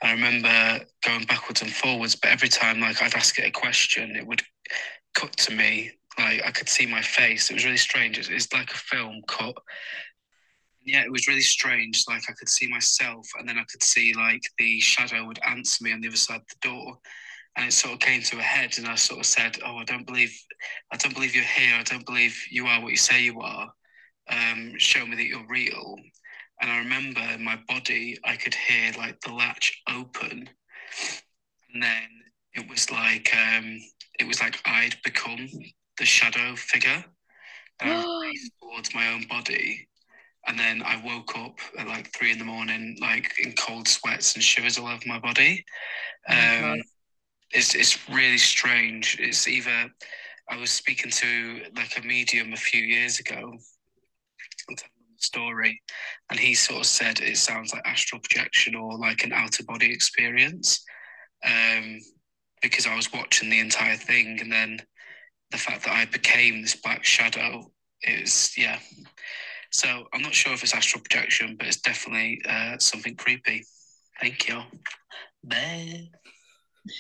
[0.03, 4.15] I remember going backwards and forwards, but every time like I'd ask it a question,
[4.15, 4.43] it would
[5.15, 5.91] cut to me.
[6.19, 7.51] Like I could see my face.
[7.51, 8.19] It was really strange.
[8.19, 9.55] It's, it's like a film cut.
[10.85, 12.05] Yeah, it was really strange.
[12.09, 15.83] Like I could see myself, and then I could see like the shadow would answer
[15.83, 16.99] me on the other side of the door,
[17.59, 18.79] and it sort of came to a head.
[18.79, 20.33] And I sort of said, "Oh, I don't believe,
[20.93, 21.75] I don't believe you're here.
[21.75, 23.71] I don't believe you are what you say you are.
[24.31, 25.97] Um, show me that you're real."
[26.61, 30.49] And I remember in my body, I could hear like the latch open,
[31.75, 32.09] and then
[32.55, 33.79] it was like um,
[34.21, 35.49] it was like I'd become
[35.99, 37.05] the shadow figure,
[37.81, 39.89] and I raced towards my own body,
[40.47, 44.35] and then I woke up at like three in the morning, like in cold sweats
[44.35, 45.65] and shivers all over my body.
[46.29, 46.77] Um,
[47.53, 49.17] it's it's really strange.
[49.21, 49.91] It's either
[50.51, 53.59] I was speaking to like a medium a few years ago,
[55.17, 55.81] story,
[56.31, 59.93] and he sort of said it sounds like astral projection or like an outer body
[59.93, 60.85] experience.
[61.45, 62.01] Um,
[62.61, 64.81] because I was watching the entire thing, and then
[65.51, 67.71] the fact that I became this black shadow
[68.03, 68.79] is yeah.
[69.71, 73.65] So I'm not sure if it's astral projection, but it's definitely uh, something creepy.
[74.21, 74.63] Thank you.
[75.45, 76.09] Bye.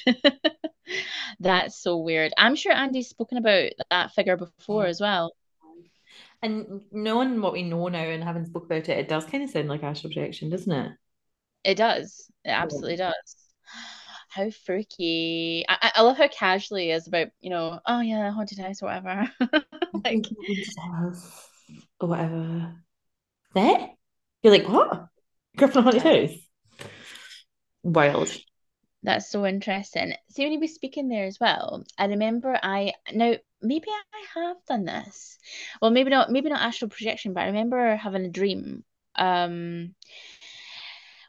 [1.41, 2.33] That's so weird.
[2.37, 4.89] I'm sure Andy's spoken about that figure before mm.
[4.89, 5.33] as well.
[6.41, 9.51] And knowing what we know now and having spoke about it, it does kind of
[9.51, 10.93] sound like astral projection, doesn't it?
[11.65, 12.31] It does.
[12.45, 13.15] It absolutely does.
[14.31, 15.65] How freaky.
[15.69, 19.29] I, I love how casually is about, you know, oh yeah, haunted house or whatever.
[20.05, 20.27] like,
[21.99, 22.75] or whatever.
[23.55, 23.91] That?
[24.43, 25.09] You're like, what?
[25.57, 26.39] Griffin Haunted House?
[27.83, 28.37] Wild.
[29.03, 30.15] That's so interesting.
[30.31, 34.57] See, when he was speaking there as well, I remember I now maybe I have
[34.67, 35.39] done this.
[35.81, 36.31] Well, maybe not.
[36.31, 38.85] Maybe not astral projection, but I remember having a dream.
[39.15, 39.95] Um,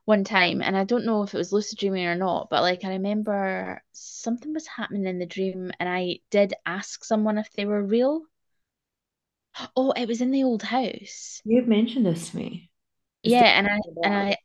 [0.05, 2.84] one time, and I don't know if it was lucid dreaming or not, but like
[2.84, 7.65] I remember something was happening in the dream, and I did ask someone if they
[7.65, 8.24] were real.
[9.76, 11.41] Oh, it was in the old house.
[11.45, 12.70] You've mentioned this to me.
[13.24, 14.38] Is Yeah, and I and I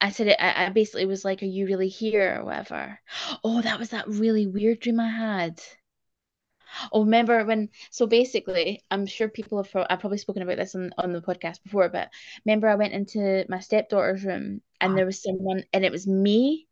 [0.00, 0.36] I said it.
[0.40, 3.00] I, I basically was like, "Are you really here?" or whatever.
[3.42, 5.60] Oh, that was that really weird dream I had.
[6.92, 7.70] Oh, remember when?
[7.90, 9.70] So basically, I'm sure people have.
[9.72, 12.10] Pro I've probably spoken about this on on the podcast before, but
[12.44, 14.96] remember I went into my stepdaughter's room and uh-huh.
[14.96, 16.68] there was someone, and it was me,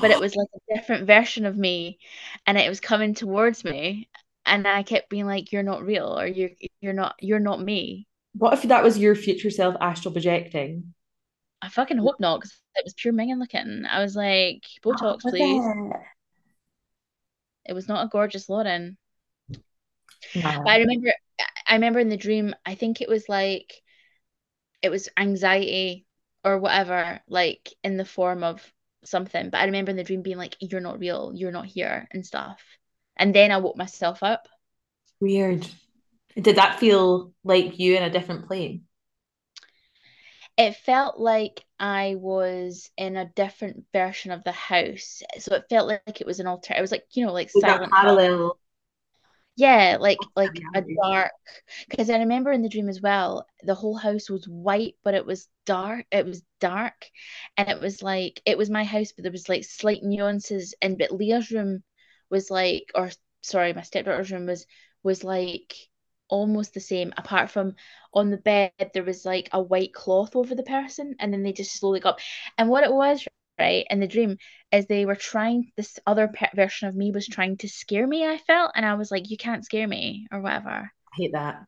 [0.00, 1.98] but it was like a different version of me,
[2.46, 4.08] and it was coming towards me,
[4.46, 6.50] and I kept being like, "You're not real," or "You're
[6.80, 10.94] you're not you're not me." What if that was your future self astral projecting?
[11.62, 13.84] I fucking hope not, because it was pure Megan looking.
[13.88, 15.64] I was like, Botox, please.
[17.64, 18.98] It was not a gorgeous Lauren.
[20.34, 21.12] But I remember,
[21.66, 23.72] I remember in the dream, I think it was like,
[24.82, 26.04] it was anxiety
[26.44, 28.60] or whatever, like in the form of
[29.04, 29.50] something.
[29.50, 31.32] But I remember in the dream being like, "You're not real.
[31.34, 32.60] You're not here," and stuff.
[33.16, 34.48] And then I woke myself up.
[35.20, 35.66] Weird.
[36.34, 38.86] Did that feel like you in a different plane?
[40.56, 45.22] It felt like I was in a different version of the house.
[45.38, 46.74] So it felt like it was an alter.
[46.76, 48.58] It was like, you know, like Silent parallel.
[49.56, 51.32] Yeah, like oh, like a dark.
[51.88, 55.26] Because I remember in the dream as well, the whole house was white, but it
[55.26, 56.06] was dark.
[56.10, 57.10] It was dark,
[57.56, 60.74] and it was like it was my house, but there was like slight nuances.
[60.80, 61.82] And but Leah's room
[62.30, 63.10] was like, or
[63.42, 64.66] sorry, my stepdaughter's room was
[65.02, 65.74] was like
[66.32, 67.74] almost the same, apart from
[68.14, 71.52] on the bed there was like a white cloth over the person, and then they
[71.52, 72.20] just slowly got up.
[72.58, 73.24] And what it was,
[73.58, 74.38] right, in the dream
[74.72, 78.26] is they were trying this other pe version of me was trying to scare me,
[78.26, 80.70] I felt, and I was like, you can't scare me or whatever.
[80.70, 81.64] I hate that.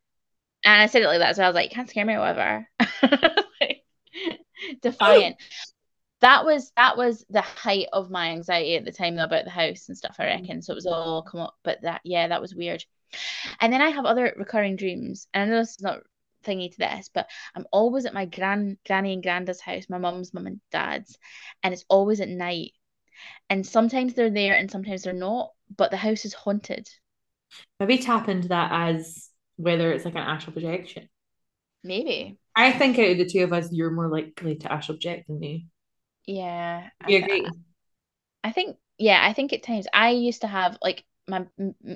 [0.65, 2.21] And I said it like that, so I was like, you can't scare me or
[2.21, 2.67] whatever.
[3.61, 3.85] Like,
[4.23, 4.75] oh.
[4.83, 5.37] defiant.
[6.25, 9.51] That was that was the height of my anxiety at the time though, about the
[9.51, 10.41] house and stuff, I mm.
[10.41, 10.63] reckon.
[10.63, 12.83] So it was all come up, but that yeah, that was weird.
[13.61, 16.01] And then I have other recurring dreams, and I know this is not
[16.43, 20.33] thingy to this, but I'm always at my gran granny and granddad's house, my mum's
[20.33, 21.19] mum and dad's,
[21.63, 22.73] and it's always at night.
[23.51, 26.89] And sometimes they're there and sometimes they're not, but the house is haunted.
[27.79, 31.11] Maybe tap into that as whether it's like an astral projection.
[31.83, 32.39] Maybe.
[32.57, 35.39] I think out of the two of us, you're more likely to astral project than
[35.39, 35.67] me.
[36.27, 36.91] Yeah.
[37.07, 37.47] You I- agree?
[38.43, 41.47] I think yeah, I think at times I used to have like my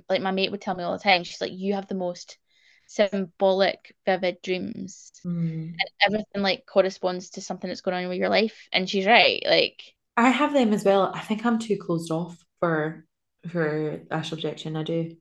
[0.09, 1.24] like my mate would tell me all the time.
[1.24, 2.39] She's like, you have the most
[2.87, 5.81] symbolic, vivid dreams, Mm.
[5.81, 8.68] and everything like corresponds to something that's going on with your life.
[8.72, 9.43] And she's right.
[9.47, 9.83] Like,
[10.18, 11.12] I have them as well.
[11.14, 13.07] I think I'm too closed off for
[13.51, 14.76] for astral projection.
[14.76, 15.16] I do.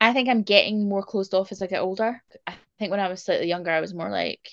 [0.00, 2.22] I think I'm getting more closed off as I get older.
[2.46, 4.48] I think when I was slightly younger, I was more like.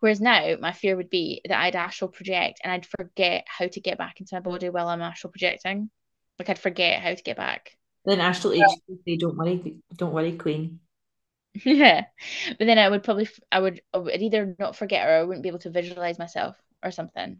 [0.00, 3.80] Whereas now, my fear would be that I'd astral project and I'd forget how to
[3.80, 5.90] get back into my body while I'm astral projecting.
[6.38, 7.76] Like I'd forget how to get back.
[8.04, 10.80] Then Astral HQ say, "Don't worry, don't worry, Queen."
[11.64, 12.06] Yeah,
[12.58, 15.42] but then I would probably I would I would either not forget or I wouldn't
[15.42, 17.38] be able to visualize myself or something.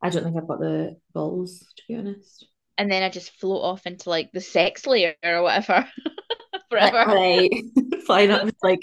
[0.00, 2.46] I don't think I've got the balls to be honest.
[2.76, 5.88] And then I just float off into like the sex layer or whatever.
[6.70, 7.12] Forever.
[7.12, 7.50] right,
[8.08, 8.80] flying up like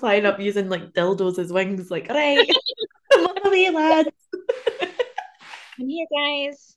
[0.00, 1.90] flying up using like dildos as wings.
[1.90, 2.48] Like, all right,
[3.12, 4.08] come on lads.
[5.78, 6.76] I'm here, guys.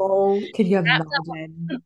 [0.00, 1.82] Oh, can you imagine?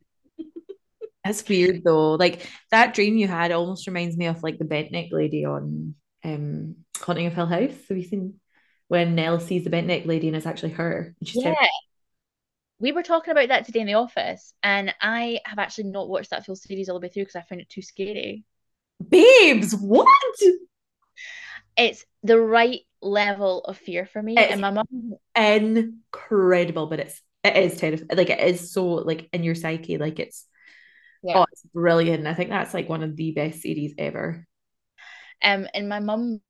[1.25, 2.15] That's weird though.
[2.15, 5.97] Like that dream you had almost reminds me of like the bent neck lady on
[6.23, 7.75] um Haunting of Hill House.
[7.89, 8.35] Have you seen
[8.87, 11.15] when Nell sees the bent neck lady and it's actually her?
[11.19, 11.55] And she's Yeah.
[11.55, 11.67] terrible.
[12.79, 16.31] We were talking about that today in the office, and I have actually not watched
[16.31, 18.45] that full series all the way through because I found it too scary.
[19.09, 20.09] Babes, what?
[21.77, 24.87] It's the right level of fear for me, It's- and my mum
[25.35, 28.09] Incredible, but it's it is terrifying.
[28.13, 30.47] Like it is so like in your psyche, like it's
[31.23, 31.41] Yeah.
[31.41, 32.27] oh, it's brilliant.
[32.27, 34.47] I think that's like one of the best series ever.
[35.43, 36.41] Um, and my mum,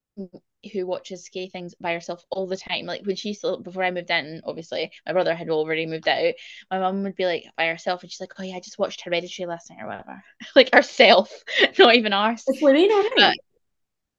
[0.66, 3.90] who watches scary things by herself all the time, like when she still before I
[3.90, 6.34] moved in, obviously my brother had already moved out.
[6.70, 9.02] My mum would be like by herself, and she's like, "Oh yeah, I just watched
[9.02, 10.22] Hereditary last night or whatever,"
[10.56, 11.32] like herself,
[11.78, 12.44] not even ours.
[12.46, 13.40] It's Lorraine, all right.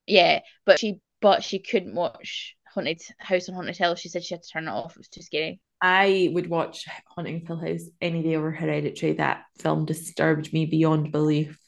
[0.06, 3.96] Yeah, but she but she couldn't watch Haunted House on Haunted Hill.
[3.96, 4.92] She said she had to turn it off.
[4.92, 5.60] It was too scary.
[5.82, 9.14] I would watch Haunting Hill House any day over Hereditary.
[9.14, 11.60] That film disturbed me beyond belief.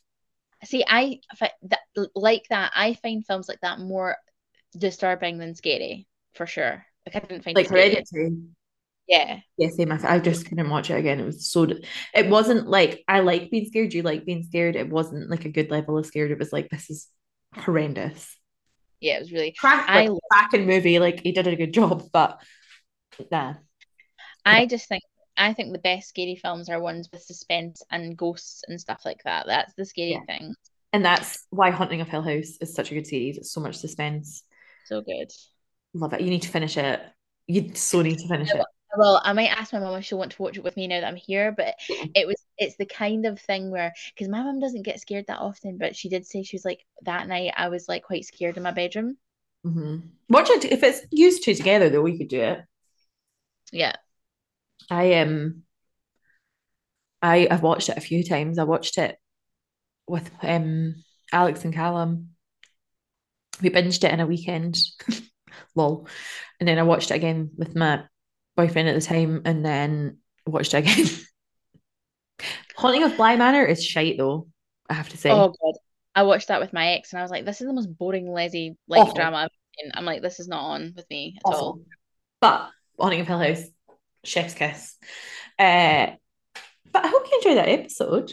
[0.63, 1.19] See, I
[1.63, 1.79] that
[2.15, 2.71] like that.
[2.75, 4.17] I find films like that more
[4.77, 6.85] disturbing than scary for sure.
[7.05, 7.69] Like I didn't find Like.
[7.69, 8.37] Hereditary.
[9.07, 9.39] Yeah.
[9.57, 9.91] Yeah, same.
[9.91, 11.19] I, I just couldn't watch it again.
[11.19, 11.67] It was so.
[12.13, 13.93] It wasn't like I like being scared.
[13.93, 14.75] You like being scared.
[14.75, 16.31] It wasn't like a good level of scared.
[16.31, 17.07] It was like this is
[17.55, 18.37] horrendous.
[18.99, 19.55] Yeah, it was really.
[19.57, 20.99] Crack, I like, cracking movie.
[20.99, 22.39] Like he did a good job, but
[23.31, 23.55] nah.
[24.45, 25.03] I just think
[25.35, 29.23] I think the best scary films are ones with suspense and ghosts and stuff like
[29.23, 29.47] that.
[29.47, 30.25] That's the scary Yeah.
[30.27, 30.53] thing.
[30.91, 33.37] And that's why Haunting of Hill House is such a good series.
[33.37, 34.43] It's so much suspense.
[34.89, 35.31] So good.
[35.93, 36.21] Love it.
[36.21, 36.99] You need to finish it.
[37.45, 38.65] You so need to finish it.
[38.97, 40.99] Well, I might ask my mum if she'll want to watch it with me now
[40.99, 41.75] that I'm here, but
[42.15, 45.37] it was it's the kind of thing where because my mum doesn't get scared that
[45.37, 48.57] often, but she did say she was like that night I was like quite scared
[48.57, 49.15] in my bedroom.
[49.63, 50.07] Mm-hmm.
[50.29, 52.01] Watch it if it's used two together though.
[52.01, 52.61] We could do it.
[53.71, 53.93] Yeah.
[54.89, 55.61] I um
[57.21, 58.57] I I've watched it a few times.
[58.57, 59.19] I watched it
[60.07, 60.95] with um
[61.31, 62.29] Alex and Callum.
[63.61, 64.77] We binged it in a weekend.
[65.75, 66.07] Lol.
[66.59, 68.03] And then I watched it again with my
[68.55, 71.05] boyfriend at the time and then watched it again.
[72.75, 74.47] Haunting of Bly Manor is shite though,
[74.89, 75.31] I have to say.
[75.31, 75.75] Oh god.
[76.15, 78.31] I watched that with my ex and I was like, this is the most boring,
[78.31, 79.15] lazy like Awful.
[79.15, 79.91] drama I've seen.
[79.93, 81.81] I'm like, this is not on with me at all.
[82.41, 83.63] But Haunting of Hill House,
[84.23, 84.95] chef's kiss.
[85.57, 86.11] Uh
[86.91, 88.31] but I hope you enjoyed that episode.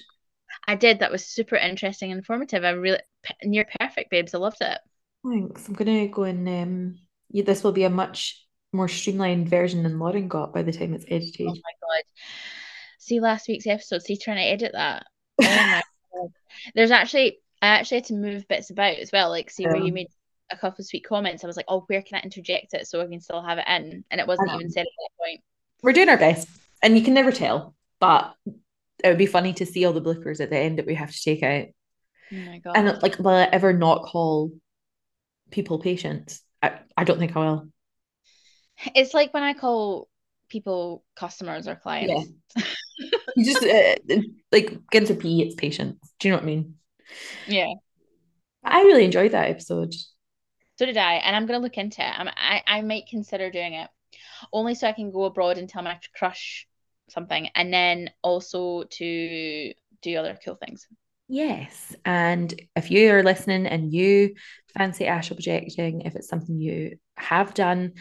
[0.66, 1.00] I did.
[1.00, 2.64] That was super interesting and informative.
[2.64, 4.34] I really p- near perfect, babes.
[4.34, 4.78] I loved it.
[5.28, 5.68] Thanks.
[5.68, 6.98] I'm gonna go and um
[7.30, 10.94] yeah, this will be a much more streamlined version than Lauren got by the time
[10.94, 11.46] it's edited.
[11.48, 12.02] Oh my god.
[12.98, 14.02] See last week's episode.
[14.02, 15.06] See trying to edit that.
[15.40, 15.82] Oh my
[16.14, 16.32] god.
[16.74, 19.30] There's actually I actually had to move bits about as well.
[19.30, 20.08] Like see where you made
[20.50, 21.42] a couple of sweet comments.
[21.42, 23.64] I was like, oh, where can I interject it so I can still have it
[23.66, 24.04] in?
[24.10, 25.40] And it wasn't even said at that point.
[25.82, 26.48] We're doing our best,
[26.82, 30.40] and you can never tell, but it would be funny to see all the bloopers
[30.40, 31.66] at the end that we have to take out.
[32.32, 32.76] Oh my god.
[32.76, 34.52] And like, will I ever not call
[35.50, 36.42] people patients?
[36.62, 37.68] I, I don't think I will.
[38.94, 40.08] It's like when I call
[40.48, 42.32] people customers or clients.
[43.36, 43.96] You just uh,
[44.52, 46.12] like begin to P, it's patients.
[46.18, 46.74] Do you know what I mean?
[47.46, 47.72] Yeah.
[48.64, 49.94] I really enjoyed that episode.
[50.76, 52.18] So did I, and I'm gonna look into it.
[52.18, 53.88] I'm, I I might consider doing it,
[54.52, 56.66] only so I can go abroad and tell my crush
[57.08, 59.72] something, and then also to
[60.02, 60.86] do other cool things.
[61.28, 61.94] Yes.
[62.04, 64.34] And if you are listening and you
[64.76, 67.94] fancy astral projecting, if it's something you have done,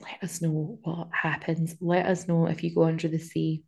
[0.00, 1.76] let us know what happens.
[1.80, 3.62] Let us know if you go under the sea.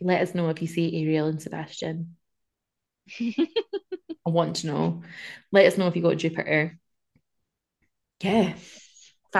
[0.00, 2.16] Let us know if you see Ariel and Sebastian.
[3.20, 3.46] I
[4.26, 5.02] want to know.
[5.52, 6.78] Let us know if you go to Jupiter.
[8.22, 8.54] Yeah.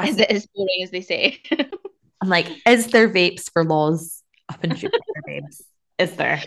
[0.05, 1.43] Is it as boring as they say?
[2.21, 5.63] I'm like, is there vapes for laws up in Jupiter, babes?
[5.99, 6.43] Is there?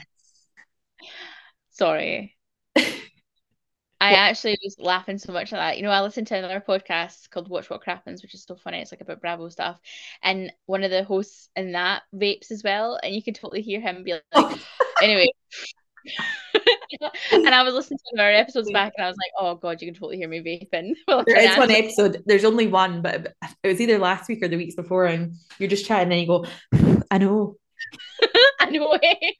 [1.71, 2.35] Sorry.
[4.03, 5.77] I actually was laughing so much at that.
[5.77, 8.79] You know, I listened to another podcast called Watch What Crappens, which is so funny.
[8.79, 9.79] It's like about Bravo stuff.
[10.21, 12.99] And one of the hosts in that vapes as well.
[13.01, 14.59] And you can totally hear him be like,
[15.01, 15.27] anyway.
[17.31, 19.87] and I was listening to our episodes back and I was like, oh God, you
[19.87, 20.95] can totally hear me vaping.
[21.07, 22.23] I'm There is one episode.
[22.25, 25.69] There's only one, but it was either last week or the weeks before, and you're
[25.69, 26.45] just chatting, and you go,
[27.09, 27.55] "I know."
[28.59, 28.91] I know.
[28.91, 29.31] Eh?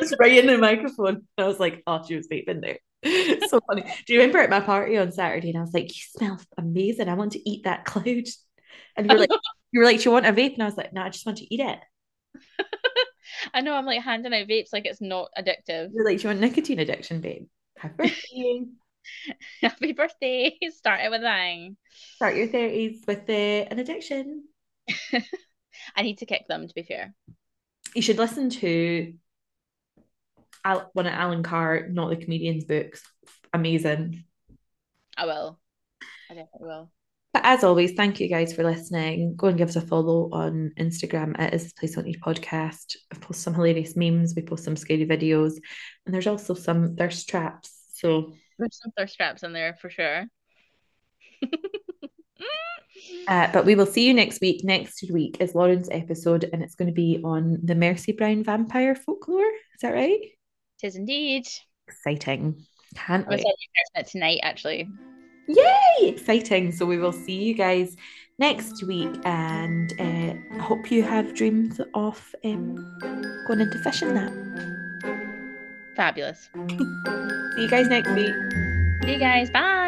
[0.00, 1.26] Just right in the microphone.
[1.36, 2.78] I was like, oh, she was vaping there.
[3.48, 3.82] so funny.
[4.06, 5.50] Do you remember at my party on Saturday?
[5.50, 7.08] And I was like, you smell amazing.
[7.08, 8.24] I want to eat that cloud.
[8.96, 9.30] And you're like,
[9.72, 10.54] you were like, do you want a vape?
[10.54, 11.78] And I was like, no, I just want to eat it.
[13.54, 15.90] I know I'm like handing out vapes like it's not addictive.
[15.92, 17.46] You're like, do you want nicotine addiction, babe?
[17.76, 18.64] Happy birthday.
[19.62, 20.58] Happy birthday.
[20.70, 21.76] Start it with a bang.
[22.16, 24.44] Start your 30s with the, an addiction.
[25.96, 27.14] I need to kick them, to be fair.
[27.94, 29.14] You should listen to
[30.64, 33.02] Al- one of Allen Carr, Not the Comedian's books.
[33.52, 34.24] Amazing.
[35.16, 35.58] I will.
[36.30, 36.90] I definitely will.
[37.32, 39.36] But as always, thank you guys for listening.
[39.36, 41.38] Go and give us a follow on Instagram.
[41.38, 42.96] It is this place on each podcast.
[43.12, 44.34] I post some hilarious memes.
[44.34, 45.54] We post some scary videos,
[46.06, 47.74] and there's also some thirst traps.
[47.92, 50.24] So There's some thirst traps in there for sure.
[53.26, 54.64] Uh, but we will see you next week.
[54.64, 58.94] Next week is Lauren's episode, and it's going to be on the Mercy Brown vampire
[58.94, 59.44] folklore.
[59.74, 60.18] Is that right?
[60.80, 61.46] Tis indeed.
[61.86, 62.64] Exciting.
[62.94, 63.44] Can't I was
[63.96, 64.06] wait.
[64.06, 64.88] tonight, actually.
[65.48, 66.08] Yay!
[66.08, 66.72] Exciting.
[66.72, 67.96] So we will see you guys
[68.38, 72.76] next week, and uh, I hope you have dreams of um,
[73.46, 74.32] going into fishing that.
[75.96, 76.48] Fabulous.
[77.56, 78.34] See you guys next week.
[79.02, 79.50] See you guys.
[79.50, 79.87] Bye.